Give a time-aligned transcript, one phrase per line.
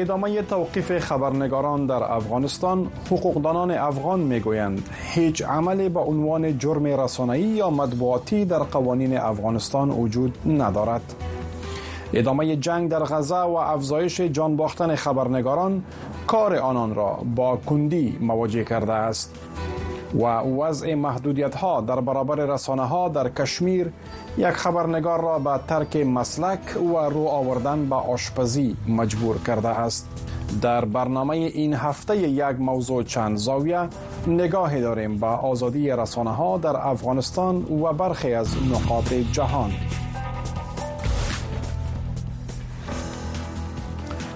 [0.00, 7.70] ادامه توقیف خبرنگاران در افغانستان حقوقدانان افغان می‌گویند هیچ عملی به عنوان جرم رسانه‌ای یا
[7.70, 11.14] مطبوعاتی در قوانین افغانستان وجود ندارد.
[12.12, 15.82] ادامه جنگ در غزه و افزایش جان باختن خبرنگاران
[16.26, 19.34] کار آنان را با کندی مواجه کرده است.
[20.20, 20.24] و
[20.62, 23.92] وضع محدودیت ها در برابر رسانه ها در کشمیر
[24.38, 30.08] یک خبرنگار را به ترک مسلک و رو آوردن به آشپزی مجبور کرده است.
[30.62, 33.88] در برنامه این هفته یک موضوع چند زاویه
[34.26, 39.70] نگاه داریم به آزادی رسانه ها در افغانستان و برخی از نقاط جهان.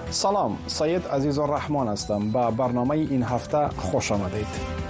[0.09, 2.31] سلام سید عزیز الرحمن هستم.
[2.31, 4.80] به برنامه این هفته خوش آمدید.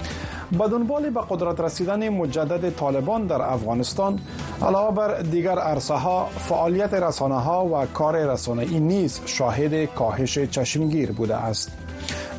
[0.58, 4.18] به دنبال به قدرت رسیدن مجدد طالبان در افغانستان
[4.62, 10.38] علاوه بر دیگر عرصه ها فعالیت رسانه ها و کار رسانه ای نیز شاهد کاهش
[10.38, 11.72] چشمگیر بوده است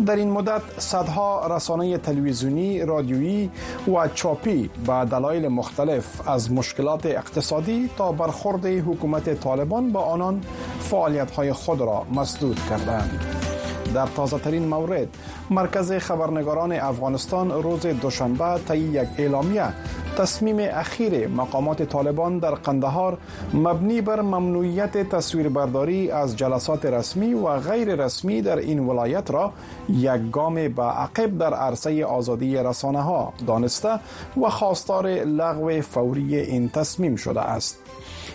[0.05, 3.51] در این مدت صدها رسانه تلویزیونی، رادیویی
[3.87, 10.41] و چاپی به دلایل مختلف از مشکلات اقتصادی تا برخورد حکومت طالبان با آنان
[10.79, 13.52] فعالیت های خود را مسدود کردند.
[13.93, 15.07] در تازه ترین مورد
[15.49, 19.73] مرکز خبرنگاران افغانستان روز دوشنبه طی یک اعلامیه.
[20.17, 23.17] تصمیم اخیر مقامات طالبان در قندهار
[23.53, 29.51] مبنی بر ممنوعیت تصویربرداری از جلسات رسمی و غیر رسمی در این ولایت را
[29.89, 33.99] یک گام به عقب در عرصه آزادی رسانه ها دانسته
[34.41, 37.77] و خواستار لغو فوری این تصمیم شده است.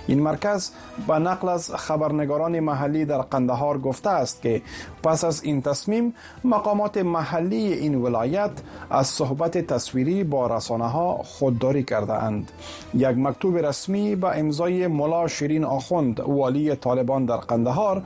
[0.09, 0.71] این مرکز
[1.09, 4.63] به نقل از خبرنگاران محلی در قندهار گفته است که
[5.03, 8.51] پس از این تصمیم مقامات محلی این ولایت
[8.91, 12.53] از صحبت تصویری با رسانه ها خودداری کرده اند
[12.95, 18.03] یک مکتوب رسمی به امضای ملا شیرین آخوند والی طالبان در قندهار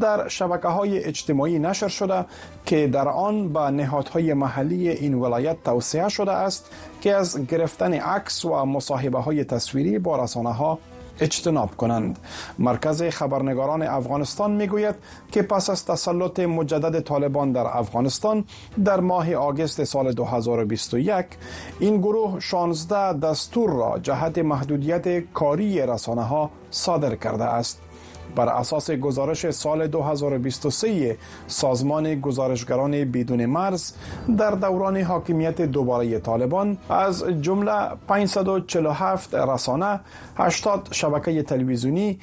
[0.00, 2.24] در شبکه های اجتماعی نشر شده
[2.66, 6.70] که در آن به نهادهای محلی این ولایت توصیه شده است
[7.00, 10.78] که از گرفتن عکس و مصاحبه های تصویری با رسانه ها
[11.20, 12.18] اجتناب کنند.
[12.58, 14.94] مرکز خبرنگاران افغانستان می‌گوید
[15.32, 18.44] که پس از تسلط مجدد طالبان در افغانستان
[18.84, 21.26] در ماه آگست سال 2021
[21.80, 27.85] این گروه 16 دستور را جهت محدودیت کاری رسانه ها صادر کرده است.
[28.36, 33.92] بر اساس گزارش سال 2023 سازمان گزارشگران بدون مرز
[34.38, 37.72] در دوران حاکمیت دوباره طالبان از جمله
[38.08, 40.00] 547 رسانه
[40.36, 42.18] 80 شبکه تلویزیونی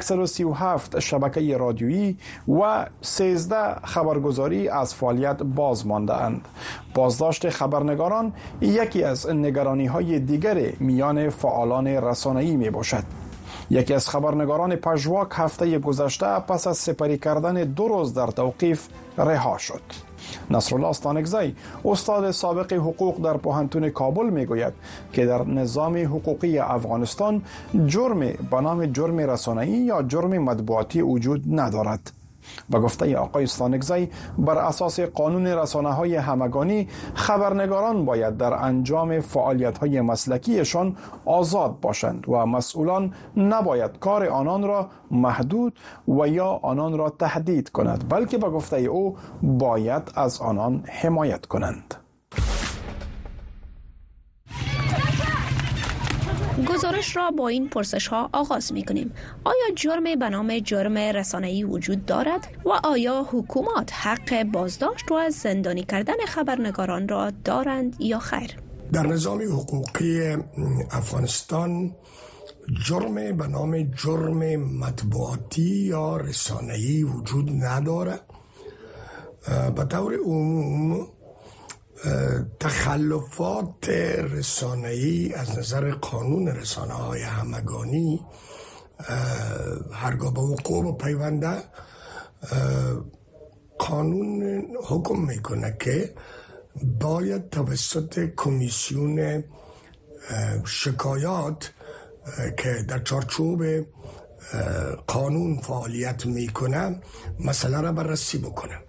[0.00, 2.18] 137 شبکه رادیویی
[2.48, 6.48] و 13 خبرگزاری از فعالیت باز مانده اند
[6.94, 13.27] بازداشت خبرنگاران یکی از نگرانی های دیگر میان فعالان رسانه‌ای می باشد
[13.70, 19.58] یکی از خبرنگاران پژواک هفته گذشته پس از سپری کردن دو روز در توقیف رها
[19.58, 19.82] شد.
[20.50, 24.72] نصرالله استانگزی استاد سابق حقوق در پوهنتون کابل می‌گوید
[25.12, 27.42] که در نظام حقوقی افغانستان
[27.86, 32.17] جرم به نام جرم رسانه‌ای یا جرم مطبوعاتی وجود ندارد.
[32.72, 39.78] و گفته آقای استانگزی بر اساس قانون رسانه های همگانی خبرنگاران باید در انجام فعالیت
[39.78, 45.78] های مسلکیشان آزاد باشند و مسئولان نباید کار آنان را محدود
[46.08, 51.94] و یا آنان را تهدید کند بلکه به گفته او باید از آنان حمایت کنند.
[56.78, 59.12] گزارش را با این پرسش ها آغاز می کنیم
[59.44, 65.82] آیا جرم به نام جرم رسانه‌ای وجود دارد؟ و آیا حکومات حق بازداشت و زندانی
[65.82, 68.56] کردن خبرنگاران را دارند یا خیر؟
[68.92, 70.36] در نظام حقوقی
[70.90, 71.94] افغانستان
[72.86, 78.20] جرم به نام جرم مطبوعاتی یا رسانه‌ای وجود ندارد.
[79.76, 81.08] به طور عموم
[82.60, 83.88] تخلفات
[84.84, 88.26] ای از نظر قانون رسانه های همگانی
[89.92, 91.56] هرگاه به وقوع و پیونده
[93.78, 96.14] قانون حکم می‌کنه که
[97.00, 99.44] باید توسط کمیسیون
[100.64, 101.72] شکایات
[102.58, 103.64] که در چارچوب
[105.06, 107.00] قانون فعالیت می‌کنه
[107.40, 108.87] مسئله را بررسی بکنه.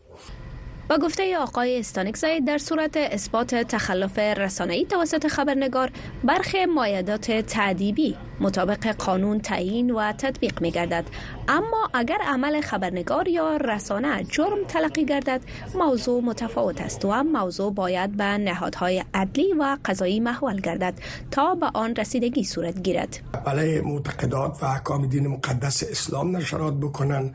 [0.89, 5.91] با گفته آقای استانکزای در صورت اثبات تخلف رسانه‌ای توسط خبرنگار
[6.23, 11.05] برخی مایدات تعدیبی مطابق قانون تعیین و تطبیق می گردد
[11.47, 15.41] اما اگر عمل خبرنگار یا رسانه جرم تلقی گردد
[15.75, 20.93] موضوع متفاوت است و موضوع باید به نهادهای عدلی و قضایی محول گردد
[21.31, 23.19] تا به آن رسیدگی صورت گیرد.
[23.45, 27.33] علیه معتقدات و احکام دین مقدس اسلام نشرات بکنن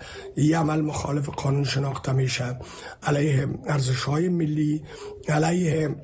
[0.54, 2.56] عمل مخالف قانون شناخته میشه.
[3.02, 4.82] علیه ارزش های ملی
[5.28, 5.96] علیه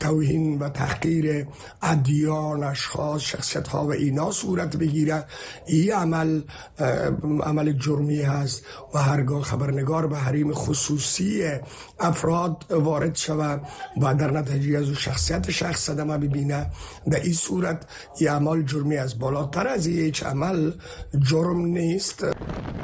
[0.00, 1.46] توهین و تحقیر
[1.82, 5.24] ادیان اشخاص شخصیت ها و اینا صورت بگیره.
[5.66, 6.40] این عمل
[7.42, 11.42] عمل جرمی هست و هرگاه خبرنگار به حریم خصوصی
[12.00, 13.62] افراد وارد شود
[14.00, 16.70] و در نتیجه از شخصیت شخص صدمه ببینه.
[17.10, 17.86] در این صورت
[18.20, 19.18] این عمل جرمی است.
[19.18, 20.72] بالاتر از هیچ عمل
[21.30, 22.24] جرم نیست.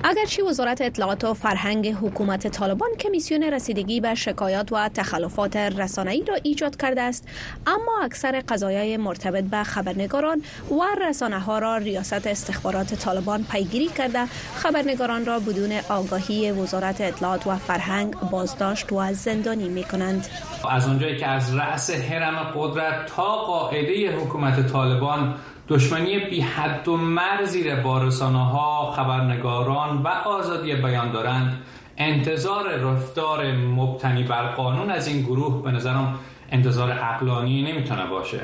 [0.04, 6.36] اگرچه وزارت اطلاعات و فرهنگ حکومت طالبان کمیسیون رسیدگی به شکایات و تخلفات رسانه‌ای را
[6.42, 7.28] ایجاد کرده است.
[7.66, 14.26] اما اکثر قضایای مرتبط به خبرنگاران و رسانه ها را ریاست استخبارات طالبان پیگیری کرده.
[14.54, 20.26] خبرنگاران را بدون آگاهی وزارت اطلاعات و فرهنگ بازداشت و زندانی می کنند
[20.70, 25.34] از اونجایی که از رأس حرم قدرت تا قاعده حکومت طالبان
[25.68, 31.62] دشمنی بی حد و مرزی با رسانه ها خبرنگاران و آزادی بیان دارند
[32.00, 36.18] انتظار رفتار مبتنی بر قانون از این گروه به نظرم
[36.52, 38.40] انتظار عقلانی نمی‌تونه باشه.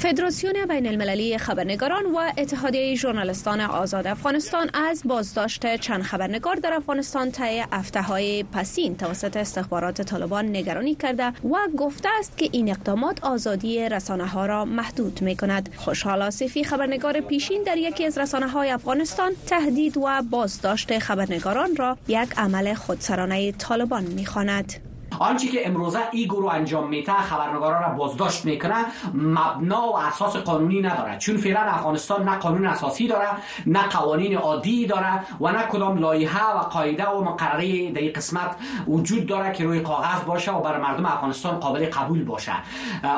[0.00, 7.30] فدراسیون بین المللی خبرنگاران و اتحادیه ژورنالیستان آزاد افغانستان از بازداشت چند خبرنگار در افغانستان
[7.30, 13.24] طی هفته های پسین توسط استخبارات طالبان نگرانی کرده و گفته است که این اقدامات
[13.24, 18.48] آزادی رسانه ها را محدود می کند خوشحال آصفی خبرنگار پیشین در یکی از رسانه
[18.48, 24.24] های افغانستان تهدید و بازداشت خبرنگاران را یک عمل خودسرانه طالبان می
[25.18, 28.84] آنچه که امروزه ای گروه انجام میته خبرنگاران را بازداشت می‌کنه.
[29.14, 31.18] مبنا و اساس قانونی نداره.
[31.18, 33.28] چون فعلا افغانستان نه قانون اساسی داره
[33.66, 39.26] نه قوانین عادی داره و نه کدام لایحه و قاعده و مقرره در قسمت وجود
[39.26, 42.52] داره که روی کاغذ باشه و برای مردم افغانستان قابل قبول باشه.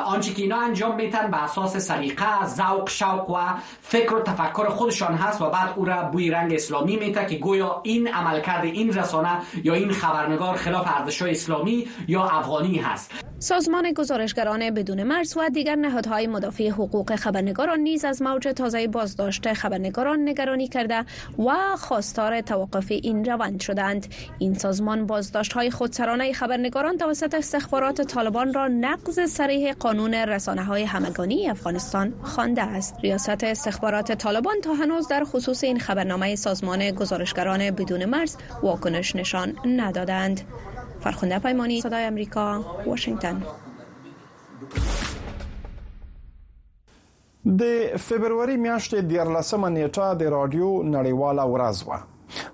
[0.05, 3.37] آنچه که اینا انجام میتن به اساس سلیقه ذوق شوق و
[3.81, 7.81] فکر و تفکر خودشان هست و بعد او را بوی رنگ اسلامی میته که گویا
[7.83, 13.11] این عملکرد این رسانه یا این خبرنگار خلاف ارزش‌های اسلامی یا افغانی هست.
[13.39, 19.53] سازمان گزارشگران بدون مرز و دیگر نهادهای مدافع حقوق خبرنگاران نیز از موج تازه بازداشت
[19.53, 21.05] خبرنگاران نگرانی کرده
[21.39, 24.07] و خواستار توقف این روند شدند.
[24.39, 30.83] این سازمان بازداشت های خودسرانه خبرنگاران توسط استخبارات طالبان را نقض صریح قانون رسانه های
[30.83, 32.95] همگانی افغانستان خوانده است.
[33.03, 39.55] ریاست استخبارات طالبان تا هنوز در خصوص این خبرنامه سازمان گزارشگران بدون مرز واکنش نشان
[39.65, 40.41] ندادند.
[41.03, 43.43] فرخنده پیمانی صدای امریکا واشنگتن.
[47.59, 51.97] د فبرवरी میاشتې د 14 نیټه د رادیو نړیواله ورځ و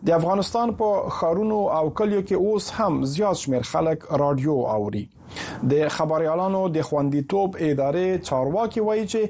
[0.05, 5.05] د افغانستان په خارونو او کلیو کې اوس هم زیات شمیر خلک رادیو اوري.
[5.71, 9.21] د خبريالانو د خوندیتوب ادارې چارواکي وایي چې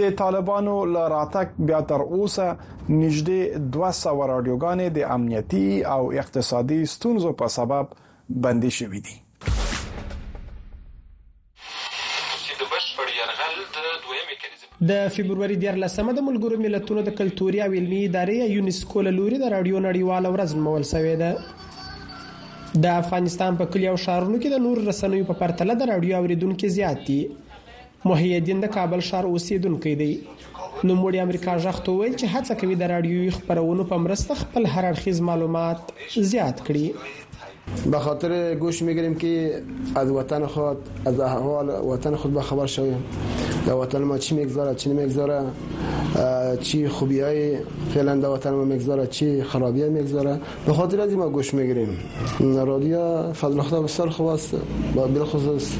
[0.00, 2.46] د طالبانو لاراتک بیا تر اوسه
[2.88, 3.40] نږدې
[3.76, 7.94] 200 رادیوګانې د امنیتي او اقتصادي ستونزو په سبب
[8.28, 9.16] بندي شوې دي.
[14.88, 19.52] د فبرورۍ 14مه د ملګرو ملتونو د کلتوري او علمي ادارې یونیسکو له لوري د
[19.54, 21.30] رادیو نړیواله ورځ مول شوې ده.
[22.86, 27.06] د افغانستان په کلیو شهرونو کې د نور رسنیو په پرتله د رادیو اوریدونکو زیات
[27.08, 27.20] دي.
[28.10, 30.12] محی الدین د کابل ښار اوسیدونکو دی.
[30.86, 34.84] نو موږ امریکا ځخته ویل چې هڅه کوي د رادیوي خبرونو په مرسته خپل هر
[34.92, 35.92] اړخیز معلومات
[36.32, 36.86] زیات کړي
[37.90, 39.62] به خاطر گوش می‌گیریم که
[39.94, 43.04] از وطن خود از احوال وطن خود به خبر شویم.
[43.66, 45.40] در وطن ما چی می‌گذاره چی نمی‌گذاره
[46.60, 47.56] چی خوبی های
[47.94, 50.40] فعلا در وطن ما می‌گذاره چی خرابی های می‌گذاره.
[50.66, 51.98] به خاطر از ما گوش می‌گیریم.
[52.40, 54.54] رادیو فضل خدا بسیار خوب است.
[54.94, 55.72] با بالخصوص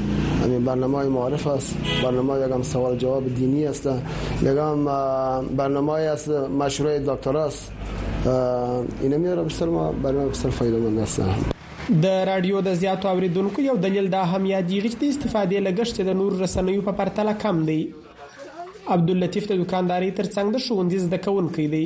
[0.43, 1.75] همین برنامه های معارف است.
[2.03, 3.89] برنامه یکم سوال جواب دینی است.
[4.41, 4.85] یکم
[5.57, 7.71] برنامه است مشروع دکترا است.
[9.01, 11.21] اینا میاره بسیار ما برنامه بسیار فایده مند است.
[11.89, 16.15] د رادیو د زیاتو اوریدونکو یو دلیل دا هم یادېږي چې د استفادې لګښت د
[16.21, 17.81] نور رسنیو په پرتله کم دی.
[18.95, 21.83] عبداللطیف د دکانداري ترڅنګ د ښوونځي زده کوونکی دی.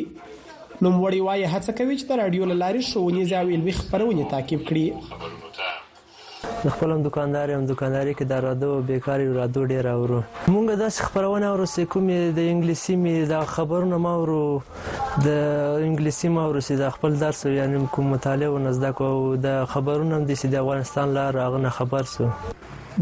[0.81, 4.87] نو وړي وایي هڅه کوي چې د رادیو لاري ښوونیز او علمي خبرونه تعقیب کړي
[6.63, 10.17] د خپل دکاندار هم دکانداري کې د رادو بیکاری رادو ډیر اورو.
[10.53, 14.39] مونږ د خبرونه اورو چې کوم د انګلیسي می د خبرونه ما اورو
[15.27, 15.29] د
[15.85, 19.11] انګلیسي ما اورو چې د خپل درس یعنی کوم مطالعه و نزد کو
[19.45, 22.27] د خبرونه هم د افغانستان لار راغنه خبر سو.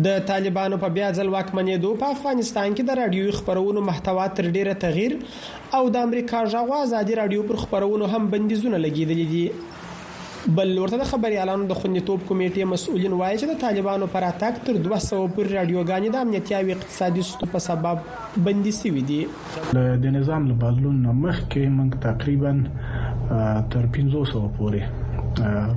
[0.05, 4.75] د طالبانو په بیا ځل واکمنېدو په افغانستان کې د رادیوي خبرونو محتوا تر ډیره
[4.83, 5.15] تغییر
[5.79, 9.45] او د امریکا ژغوا ازادي رادیو پر خبرونو هم بندیزونه لګیدلې دي
[10.45, 14.77] بل ورته د خبريالانو د خوندیتوب کمیټې مسؤلین وایي چې د طالبانو پر اتاک تر
[14.87, 17.97] 200 پر رادیوګانې د امنیتي او اقتصادي ستو په سبب
[18.49, 19.21] بندي شوې دي.
[20.05, 22.53] د نظام له بدلون مخکې موږ تقریبا
[23.75, 24.81] تر 500 پورې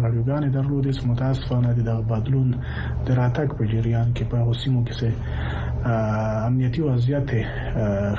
[0.02, 2.48] رادیوګانې درلودې چې متاسفانه د بدلون
[3.06, 5.08] د راتګ په جریان کې په اوسمو کې سه
[6.46, 7.30] امنیتي وضعیت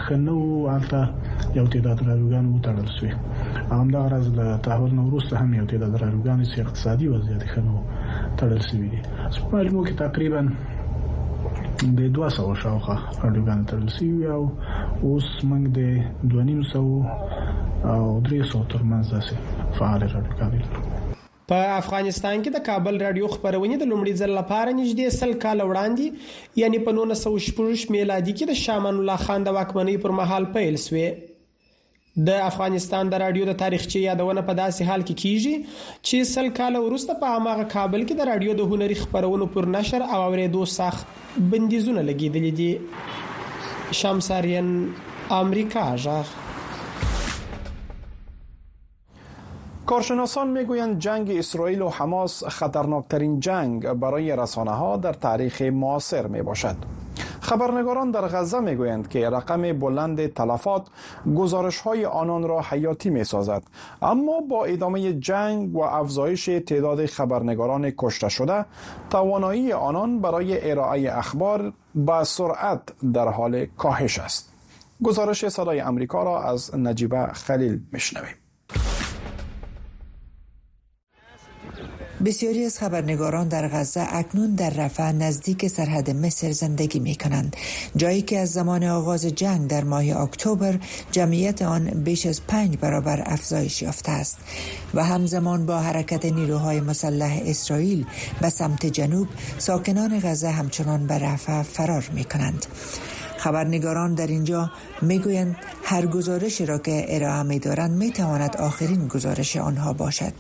[0.04, 0.38] خنو
[0.76, 1.02] البته
[1.58, 3.12] یو تعداد رادیوګان وټړل شوی
[3.72, 7.84] هم دا غرض له تحول نو وروسته هم یو تعداد رادیوګان سي اقتصادي وضعیت خنو
[8.38, 9.02] تړل شوی دي.
[9.52, 10.42] په علمو کې تقریبا
[11.98, 14.44] د 200 شاوخه رادیوګان تړل شوی او
[15.04, 15.80] اوس موږ د
[16.24, 17.06] 250
[17.84, 19.36] او 300 ترمنځ داسې
[19.80, 20.92] فعال رادیوګان لرو.
[21.52, 26.62] په افغانستان کې د کابل رادیو خبرونه د لومړي ځل لپاره نږدې سل کال وړاندې
[26.62, 31.10] یعنی په 1916 میلادي کې د شامان الله خان د واکمنۍ پر مهال پیل شوه
[32.16, 35.56] د افغانستان د رادیو د تاریخچې یادونه په داسې حال کې کیږي
[36.08, 40.06] چې سل کال وروسته په هغه کابل کې د رادیو د هنري خبرونو پر نشر
[40.08, 42.72] او اوریدو سخت بندیزونه لګیدل دي
[44.00, 44.72] شمسارین
[45.40, 46.38] امریکا ژغ
[49.92, 56.42] کارشناسان میگویند جنگ اسرائیل و حماس خطرناکترین جنگ برای رسانه ها در تاریخ معاصر می
[56.42, 56.76] باشد.
[57.52, 60.88] خبرنگاران در غزه می گویند که رقم بلند تلفات
[61.36, 63.64] گزارش های آنان را حیاتی می سازد
[64.02, 68.66] اما با ادامه جنگ و افزایش تعداد خبرنگاران کشته شده
[69.10, 72.82] توانایی آنان برای ارائه اخبار با سرعت
[73.14, 74.54] در حال کاهش است.
[75.04, 78.41] گزارش صدای امریکا را از نجیبه خلیل میشنویم.
[82.26, 87.56] بسیاری از خبرنگاران در غزه اکنون در رفح نزدیک سرحد مصر زندگی می کنند
[87.96, 90.80] جایی که از زمان آغاز جنگ در ماه اکتبر
[91.12, 94.38] جمعیت آن بیش از پنج برابر افزایش یافته است
[94.94, 98.06] و همزمان با حرکت نیروهای مسلح اسرائیل
[98.42, 102.66] به سمت جنوب ساکنان غزه همچنان به رفح فرار می کنند
[103.44, 104.72] خبرنگاران در اینجا
[105.02, 110.34] می‌گویند هر گزارشی را که ارائه می دارند می تواند آخرین گزارش آنها باشد.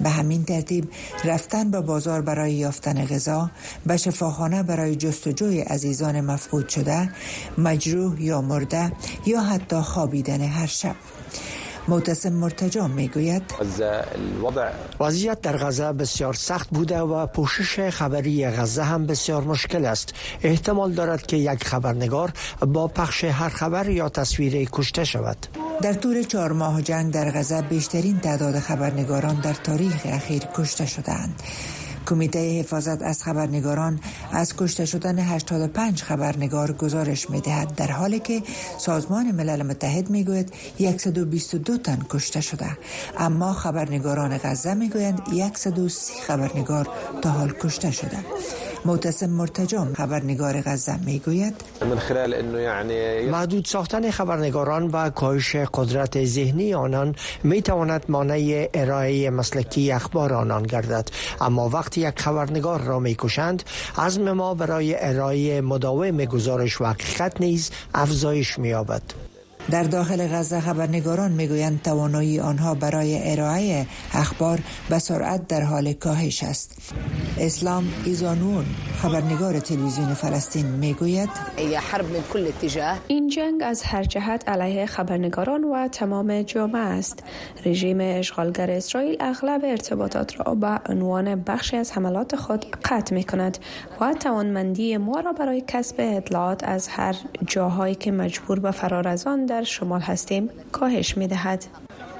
[0.00, 0.90] به همین ترتیب
[1.24, 3.50] رفتن به بازار برای یافتن غذا
[3.86, 7.10] به شفاخانه برای جستجوی عزیزان مفقود شده
[7.58, 8.92] مجروح یا مرده
[9.26, 10.96] یا حتی خوابیدن هر شب.
[11.88, 13.42] معتصم مرتجا می‌گوید.
[15.00, 20.14] وضعیت در غزه بسیار سخت بوده و پوشش خبری غزه هم بسیار مشکل است.
[20.42, 25.46] احتمال دارد که یک خبرنگار با پخش هر خبر یا تصویر کشته شود.
[25.82, 31.42] در طول چهار ماه جنگ در غزه بیشترین تعداد خبرنگاران در تاریخ اخیر کشته شدند
[32.08, 34.00] کمیته حفاظت از خبرنگاران
[34.32, 38.42] از کشته شدن 85 خبرنگار گزارش می دهد در حالی که
[38.78, 40.52] سازمان ملل متحد می گوید
[40.98, 42.78] 122 تن کشته شده.
[43.18, 45.22] اما خبرنگاران غزه می گویند
[45.54, 46.88] 130 خبرنگار
[47.22, 48.18] تا حال کشته شده.
[48.84, 56.24] معتصم مرتجا خبرنگار غزه می‌گوید من خلال انه یعنی محدود ساختن خبرنگاران و کاهش قدرت
[56.24, 61.08] ذهنی آنان می تواند مانع ارائه مسلکی اخبار آنان گردد.
[61.40, 63.62] اما وقتی یک خبرنگار را می‌کشند.
[63.98, 69.02] عزم ما برای ارائه مداوم گزارش و حقیقت نیز افزایش مییابد.
[69.70, 74.60] در داخل غزه خبرنگاران می‌گویند توانایی آنها برای ارائه اخبار
[74.90, 76.92] به سرعت در حال کاهش است.
[77.38, 78.64] اسلام ایزانون
[79.02, 81.28] خبرنگار تلویزیون فلسطین می‌گوید
[83.08, 87.22] این جنگ از هر جهت علیه خبرنگاران و تمام جامعه است.
[87.64, 93.58] رژیم اشغالگر اسرائیل اغلب ارتباطات را به عنوان بخشی از حملات خود قطع می کند
[94.00, 99.26] و توانمندی ما را برای کسب اطلاعات از هر جاهایی که مجبور به فرار از
[99.26, 101.64] آن در شمال هستیم کاهش می دهد.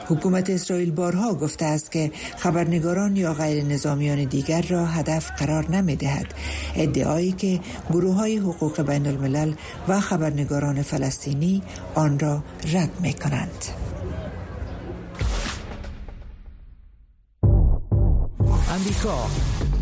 [0.06, 5.96] حکومت اسرائیل بارها گفته است که خبرنگاران یا غیر نظامیان دیگر را هدف قرار نمی
[5.96, 6.34] دهد.
[6.76, 9.52] ادعایی که گروه های حقوق بین الملل
[9.88, 11.62] و خبرنگاران فلسطینی
[11.94, 12.42] آن را
[12.72, 13.64] رد می کنند.
[18.70, 19.26] امریکا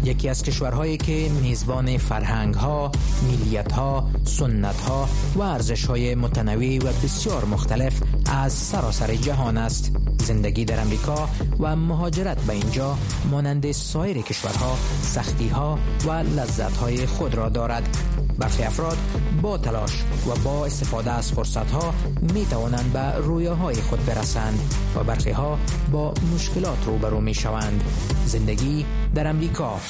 [0.04, 2.92] یکی از کشورهایی که میزبان فرهنگ ها،
[3.30, 8.02] میلیت ها، سنت ها و ارزش های متنوع و بسیار مختلف
[8.32, 9.92] از سراسر جهان است.
[10.18, 11.28] زندگی در امریکا
[11.60, 12.98] و مهاجرت به اینجا
[13.30, 17.98] مانند سایر کشورها سختی ها و لذت های خود را دارد.
[18.38, 18.96] برخی افراد
[19.42, 21.94] با تلاش و با استفاده از فرصت ها
[22.34, 25.58] می توانند به رویاهای خود برسند و برخی ها
[25.92, 27.84] با مشکلات روبرو می شوند.
[28.26, 29.80] زندگی در امریکا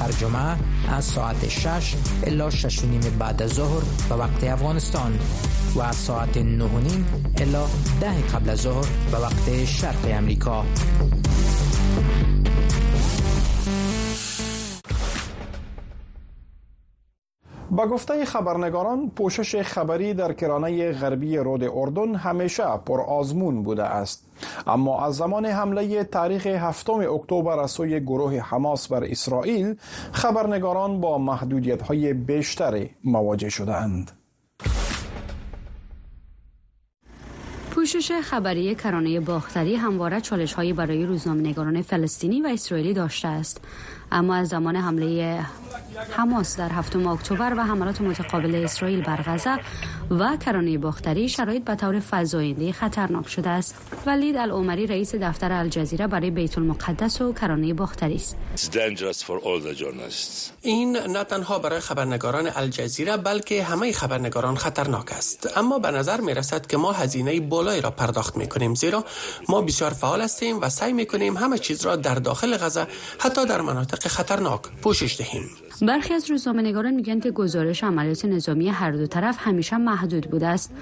[0.00, 0.56] هر جمعه
[0.88, 2.80] از ساعت 6 الا 6
[3.18, 5.18] بعد از ظهر به وقت افغانستان
[5.74, 6.64] و از ساعت 9
[7.36, 7.66] الا
[8.00, 10.64] 10 قبل از ظهر به وقت شرق امریکا
[17.76, 24.26] با گفته خبرنگاران پوشش خبری در کرانه غربی رود اردن همیشه پر آزمون بوده است
[24.66, 29.76] اما از زمان حمله تاریخ هفتم اکتبر از سوی گروه حماس بر اسرائیل
[30.12, 34.10] خبرنگاران با محدودیت های بیشتری مواجه شده اند.
[37.70, 43.60] پوشش خبری کرانه باختری همواره چالش هایی برای روزنامه‌نگاران فلسطینی و اسرائیلی داشته است
[44.12, 45.40] اما از زمان حمله
[46.16, 49.58] حماس در هفتم اکتبر و حملات متقابل اسرائیل بر غزه
[50.10, 53.74] و کرانه باختری شرایط به طور فزاینده خطرناک شده است.
[54.06, 58.36] ولید العمری رئیس دفتر الجزیره برای بیت المقدس و کرانه باختری است.
[60.62, 65.58] این نه تنها برای خبرنگاران الجزیره بلکه همه خبرنگاران خطرناک است.
[65.58, 69.04] اما به نظر می رسد که ما هزینه بالایی را پرداخت می کنیم زیرا
[69.48, 72.86] ما بسیار فعال هستیم و سعی می کنیم همه چیز را در داخل غزه
[73.18, 75.42] حتی در مناطق خطرناک پوشش دهیم
[75.82, 80.72] برخی از روزنامه‌نگاران میگن که گزارش عملیات نظامی هر دو طرف همیشه محدود بوده است.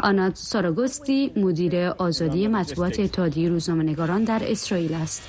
[0.00, 5.22] آنات ساراگوستی مدیر آزادی مطبوعات اتحادیه روزنامه‌نگاران در اسرائیل است.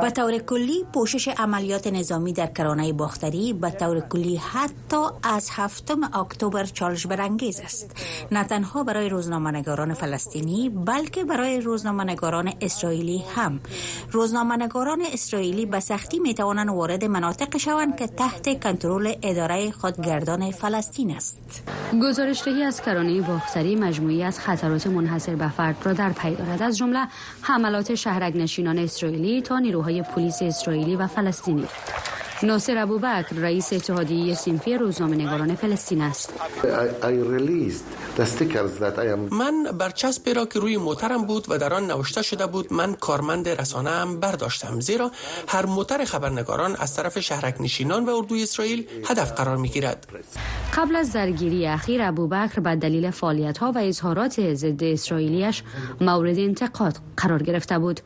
[0.00, 6.00] به طور کلی پوشش عملیات نظامی در کرانه باختری به طور کلی حتی از هفتم
[6.14, 7.96] اکتبر چالش برانگیز است.
[8.32, 13.60] نه تنها برای روزنامه‌نگاران فلسطینی بلکه برای روزنامه‌نگاران اسرائیلی هم.
[14.10, 21.10] روزنامه‌نگاران اسرائیلی به سختی می توانند وارد مناطق شوند که تحت کنترل اداره خودگردان فلسطین
[21.10, 21.62] است.
[22.02, 26.69] گزارش از کرانه باختری مجموعی از خطرات منحصر به فرد را در پی دارد.
[26.70, 27.08] از جمله
[27.42, 31.66] حملات شهرک نشینان اسرائیلی تا نیروهای پلیس اسرائیلی و فلسطینی.
[32.42, 36.34] ناصر ابوبکر رئیس اتحادیه سینفی روزنامه‌نگاران فلسطین است.
[39.30, 43.48] من برچسبی را که روی موترم بود و در آن نوشته شده بود من کارمند
[43.48, 45.10] رسانه هم برداشتم زیرا
[45.48, 50.06] هر موتر خبرنگاران از طرف شهرک نشینان و اردوی اسرائیل هدف قرار می گیرد
[50.76, 55.62] قبل از درگیری اخیر ابوبکر به دلیل فعالیت ها و اظهارات ضد اسرائیلیش
[56.00, 58.00] مورد انتقاد قرار گرفته بود.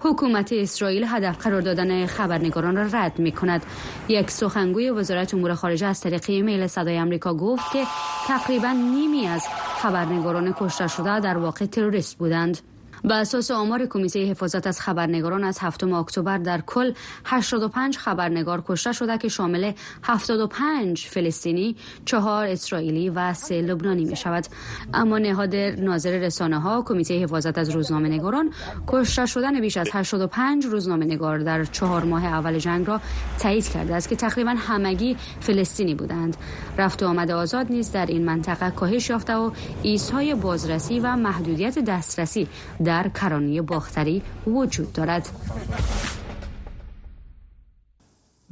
[0.00, 3.66] حکومت اسرائیل هدف قرار دادن خبرنگاران را رد می کند
[4.08, 7.84] یک سخنگوی وزارت امور خارجه از طریق ایمیل صدای آمریکا گفت که
[8.26, 9.42] تقریبا نیمی از
[9.82, 12.58] خبرنگاران کشته شده در واقع تروریست بودند.
[13.04, 16.92] به اساس آمار کمیته حفاظت از خبرنگاران از هفتم اکتبر در کل
[17.24, 24.46] 85 خبرنگار کشته شده که شامل 75 فلسطینی، چهار اسرائیلی و سه لبنانی می شود.
[24.94, 28.50] اما نهاد ناظر رسانه ها کمیته حفاظت از روزنامه نگاران
[28.86, 33.00] کشته شدن بیش از 85 روزنامه نگار در چهار ماه اول جنگ را
[33.38, 36.36] تایید کرده است که تقریبا همگی فلسطینی بودند.
[36.78, 39.50] رفت و آمد آزاد نیز در این منطقه کاهش یافته و
[39.82, 42.48] ایستهای بازرسی و محدودیت دسترسی
[42.84, 42.89] در
[43.20, 45.30] کرانه باختری وجود دارد.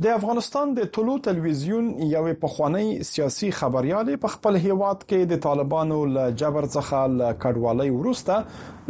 [0.03, 5.99] د افغانستان د ټولو تلویزیون یو پخوانی سیاسي خبريال په خپل هیواد کې د طالبانو
[6.17, 8.37] له جبر څخه له کډوالۍ ورسته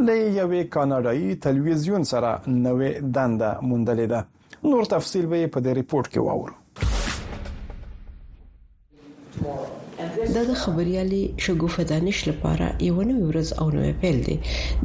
[0.08, 4.20] له یوې کاناډایي تلویزیون سره نوې دنده موندلې ده.
[4.64, 6.56] نور تفصیل به په دې ریپورت کې واورو
[10.18, 14.36] دا د خبريالي شګوفه دانش لپاره یو نوې ورځ او نوې پیل دی.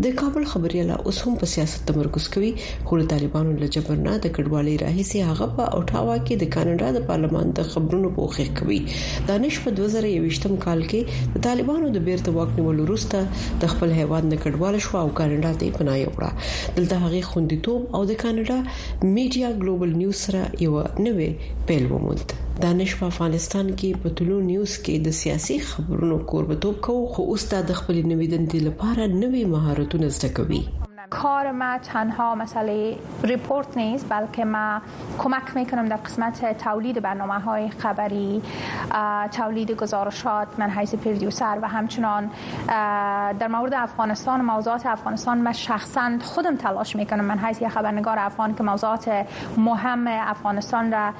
[0.05, 2.51] د کابل خبرياله اوس هم په سیاست تمرکز کوي
[2.89, 6.91] خو د طالبانو له جبر نه د کډوالۍ راهیسي هغه په اوټاوا کې د کاناډا
[6.97, 8.79] د پارلمان د خبرونو پوښښ کوي.
[9.31, 13.17] دانش په 2023م کال کې د طالبانو د بیرته واک نیولو وروسته
[13.65, 16.31] د خپل هیواد نه کډوال شو او کاناډا ته پناه یوړه
[16.79, 18.57] دلته هغه خوندیتوب او د کاناډا
[19.17, 21.29] میډیا ګلوبل نیوز سره یو نوې
[21.71, 27.05] پیل وموند دانش په افغانستان کې په ټولو نیوز کې د سیاسي خبرونو کوربتوب کوي
[27.13, 30.61] خو اوس د خپل نوې دندې لپاره نوې مهارتونه زده کوي
[31.21, 34.81] کار ما تنها مسئله ریپورت نیست بلکه ما
[35.17, 38.41] کمک می‌کنم در قسمت تولید برنامه های خبری
[39.31, 42.31] تولید گزارشات من حیث پردیوسر و همچنان
[43.39, 48.63] در مورد افغانستان موضوعات افغانستان من شخصا خودم تلاش می‌کنم من حیث خبرنگار افغان که
[48.63, 49.25] موضوعات
[49.57, 51.13] مهم افغانستان را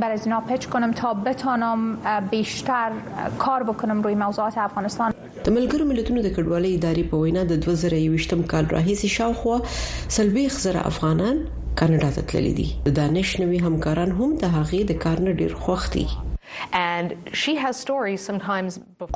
[0.00, 1.98] بر از اینا پچ کنم تا بتانم
[2.30, 2.90] بیشتر
[3.38, 5.12] کار بکنم روی موضوعات افغانستان.
[5.44, 9.56] د ملګرو ملتونو د کډوالۍ ادارې په وینا د 2023م کال راهیسي شاوخوا
[10.16, 11.44] سلبیخ زره افغانان
[11.80, 12.66] کاناډا ته تللي دي.
[12.88, 16.06] د دانش نوي همکاران هم د هغې د کار نه ډیر خوښ دي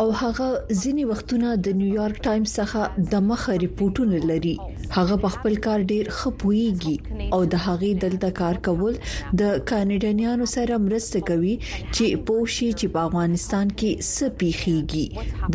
[0.02, 0.48] او هغه
[0.82, 4.54] ځینی وختونه د نیویارک ټایمز څخه د مخه ریپورتونه لري.
[4.96, 6.96] هغه په خپل کار ډیر خپويږي
[7.34, 8.94] او د هغې دلته کار کول
[9.40, 11.54] د کاناډانیانو سره مرسته کوي
[11.94, 15.06] چې پوښي چې په افغانستان کې سپیخيږي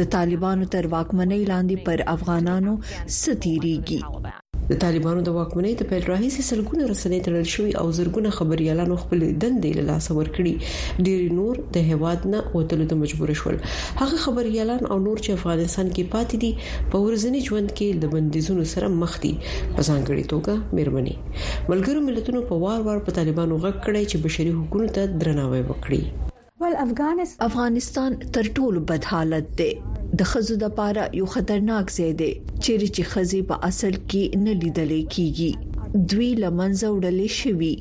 [0.02, 2.74] د طالبانو تر واکمنۍ لاندې پر افغانانو
[3.22, 4.02] ستيريږي
[4.70, 9.24] د طالبانو د واکمنۍ د پیل راهیسې سلګونه رسنۍ تړل شوې او زرګونه خبريالانو خپل
[9.44, 10.54] دندې له لاس ورکړي
[11.06, 13.58] ډېر نور د هواد نه وتلو ته مجبور شول.
[14.02, 16.52] هغه خبريالان او نور چې افغانستان کې پاتې دي
[16.94, 19.34] په ورځني ژوند کې د بندیزونو سره مخ دي.
[19.76, 21.16] په ځانګړي توګه مېرمنې.
[21.72, 26.04] ملګرو ملتونو په وار وار په طالبانو غږ کړی چې بشري حقوقو ته درناوی وکړي.
[26.62, 26.74] ول
[27.48, 29.72] افغانستان تر ټولو بد حالت دی
[30.20, 32.32] د خزو د پاره یو خطرناک ځای دی
[32.64, 35.52] چیرې چې خزي په اصل کې نه لیدل کیږي.
[36.12, 37.74] دوی لمنځه وړلې شوی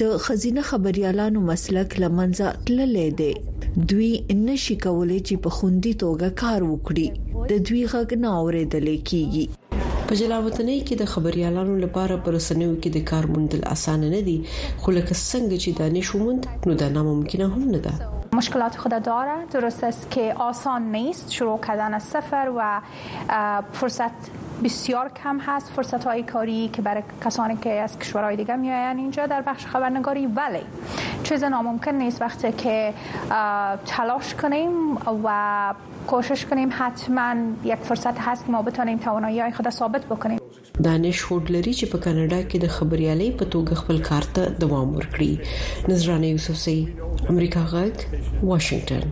[0.00, 3.32] د خزینه خبريالانو مسلک لمنځه تللې دی.
[3.92, 4.10] دوی
[4.42, 7.08] نشي کولای چې په خوندي توګه کار وکړي.
[7.52, 9.46] د دوی غږ نه اوریدل کیږي.
[10.08, 14.36] په جلاوطنۍ کې د خبريالانو لپاره پر سنوي کې د کار موندل اسانه نه دي
[14.80, 19.46] خو لکه څنګه چې دانش ومند نو دا ناممکنه هم نه ده مشکلات خود داره.
[19.52, 21.32] درست است که آسان نیست.
[21.32, 22.80] شروع کردن از صفر و
[23.72, 24.10] فرصت
[24.64, 25.72] بسیار کم هست.
[25.72, 30.26] فرصت های کاری که برای کسانی که از کشورهای دیگه میآیند اینجا در بخش خبرنگاری.
[30.26, 30.62] ولی
[31.24, 32.22] چیز ناممکن نیست.
[32.22, 32.94] وقتی که
[33.86, 35.74] تلاش کنیم و
[36.06, 40.45] کوشش کنیم حتما یک فرصت هست که ما بتونیم توانایی های خود ثابت بکنیم.
[40.84, 45.32] دانش هوډلري چې په کاناډا کې د خبريالۍ په توګه خپل کار ته دوام ورکړي.
[45.92, 46.78] نظرانه یوسف سي
[47.34, 47.94] امریکا غږ
[48.50, 49.04] واشنگټن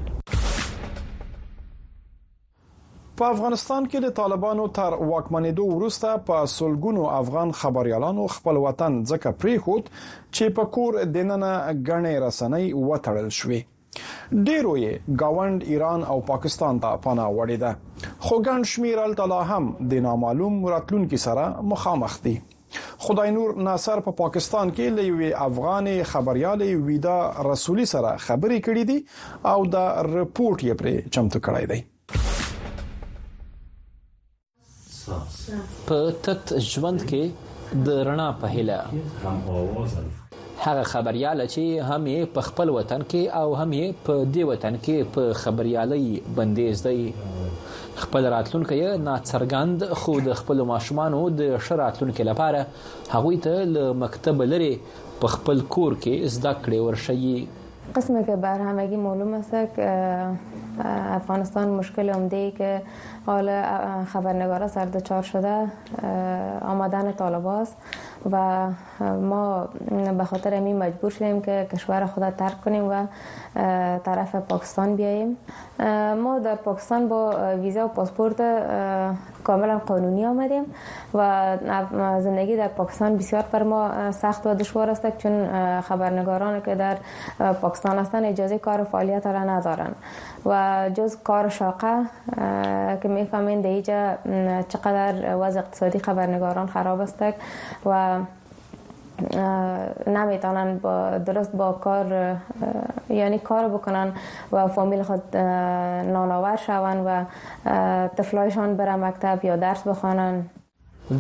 [3.19, 9.33] په افغانستان کې د طالبانو تر واکمنېدو وروسته په سلګونو افغان خبريالانو خپل وطن ځکه
[9.45, 11.53] پری خود چې په کور دننه
[11.89, 13.61] غنې رسنۍ وټړل شوې
[14.33, 17.71] ډیرو یې گاوند ایران او پاکستان ته پناه وړي ده
[18.27, 22.37] خو ګڼ شمیر التلا هم د نامعلوم راتلونکو سره مخامخ دي
[23.07, 27.17] خدای نور ناصر په پا پاکستان کې لوي افغان خبريال ویدا
[27.49, 28.99] رسولي سره خبرې کړې دي
[29.55, 31.81] او دا رپورت یې پر چمتو کړی دی.
[35.87, 37.23] په تت ژوند کې
[37.87, 38.79] د رڼا په هله
[40.63, 43.71] هغه خبريال چې هم په خپل وطن کې او هم
[44.09, 47.13] په دې وطن کې په خبريالي بندیز دی.
[48.03, 52.63] خپل راتلونکي ناڅرګند خو د خپل ماشومان د شراتلونکو لپاره
[53.17, 54.73] هغه ته له مکتب لري
[55.21, 57.63] په خپل کور کې زده کړې ورشي
[57.97, 59.89] قسمه که بر همگی معلوم است که
[61.17, 62.83] افغانستان مشکل عمده ای که
[63.27, 63.51] حال
[64.13, 65.67] خبرنگارا سر دچار شده
[66.63, 67.77] آمدن طالباست
[68.33, 68.69] و
[69.21, 69.69] ما
[70.19, 73.07] به خاطر همین مجبور شدیم که کشور خود ترک کنیم و
[73.99, 75.37] طرف پاکستان بیاییم.
[76.23, 78.43] ما در پاکستان با ویزا و پاسپورت
[79.45, 80.63] کاملا قانونی آمدیم
[81.15, 81.57] و
[82.21, 85.47] زندگی در پاکستان بسیار بر ما سخت و دشوار است چون
[85.81, 86.97] خبرنگاران که در
[87.53, 89.97] پاکستان هستند اجازه کار و فعالیت را ندارند
[90.47, 91.97] و جز کار شاقه
[93.03, 94.15] که می‌فهمین دیجا
[94.69, 97.25] چقدر وضع اقتصادی خبرنگاران خراب است
[97.87, 98.14] و
[100.07, 102.37] نمیتونن با درست با کار
[103.11, 104.13] یعنی کار بکنن
[104.53, 107.25] و فامیل خود نانآور شون و
[108.17, 110.45] طفلایشان بره مکتب یا درس بخوانن.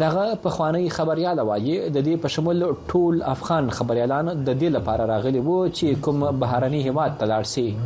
[0.00, 5.06] دغه په خوانی خبريال وایي د دې په شمول ټول افغان خبريالان د دې لپاره
[5.06, 7.76] راغلي وو چې کوم بهراني هواد ته لاړ شي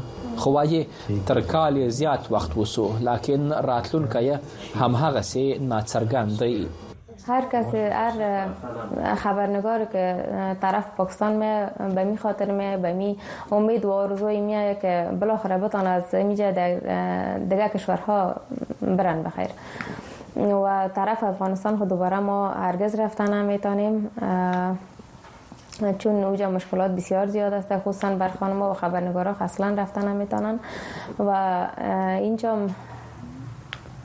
[0.43, 0.87] خو وایي
[1.31, 4.31] تر کال زیات وخت وسو لکه راتلونکي
[4.83, 6.88] هم هغه سي ناڅرګند دی
[7.29, 8.47] هر کسی هر
[9.15, 10.25] خبرنگار که
[10.61, 13.19] طرف پاکستان می به می خاطر می به می
[13.53, 16.53] امید و آرزوی می که بالاخره بتان از میجه
[17.49, 18.35] دیگه کشورها
[18.81, 19.49] برن بخیر
[20.37, 24.11] و طرف افغانستان خود دوباره ما هرگز رفتن نمی‌تونیم
[25.99, 30.59] چون اوجا مشکلات بسیار زیاد است خصوصا بر خانم و خبرنگارا اصلا رفتن نمی‌تونن.
[31.19, 31.67] و
[32.21, 32.57] اینجا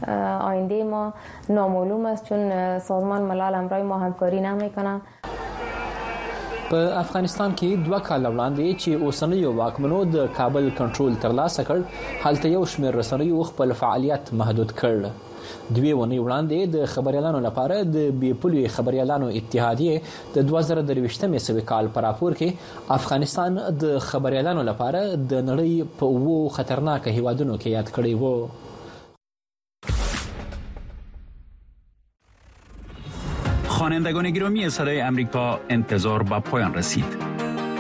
[0.08, 1.14] آینده ما
[1.50, 5.02] نامعلوم است چون سازمان ملل امرای ما همکاری نمیکنه.
[6.70, 11.80] په افغانستان کې دوه کال وړاندې چې اوسنۍ واکمنو د کابل کنټرول ترلاسه کړ
[12.24, 15.12] هلته یو شمېر رسنیو خپل فعالیت محدود کړ.
[15.76, 20.02] دوی ونی وړاندې د خبريالانو لپاره د بیپولي خبريالانو اتحادیه
[20.36, 25.02] د 2023 سوي کال پر راپور کې افغانستان د خبريالانو لپاره
[25.34, 28.73] د نړۍ په وو خطرناک هیوادونو کې یاد کړی وو
[33.94, 37.06] خوانندگان گرامی صدای امریکا انتظار به پایان رسید.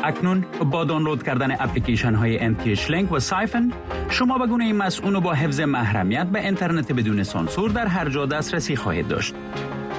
[0.03, 3.71] اکنون با دانلود کردن اپلیکیشن های MTH لینک و سایفن
[4.09, 8.75] شما به گونه مسئول با حفظ محرمیت به اینترنت بدون سانسور در هر جا دسترسی
[8.75, 9.35] خواهید داشت.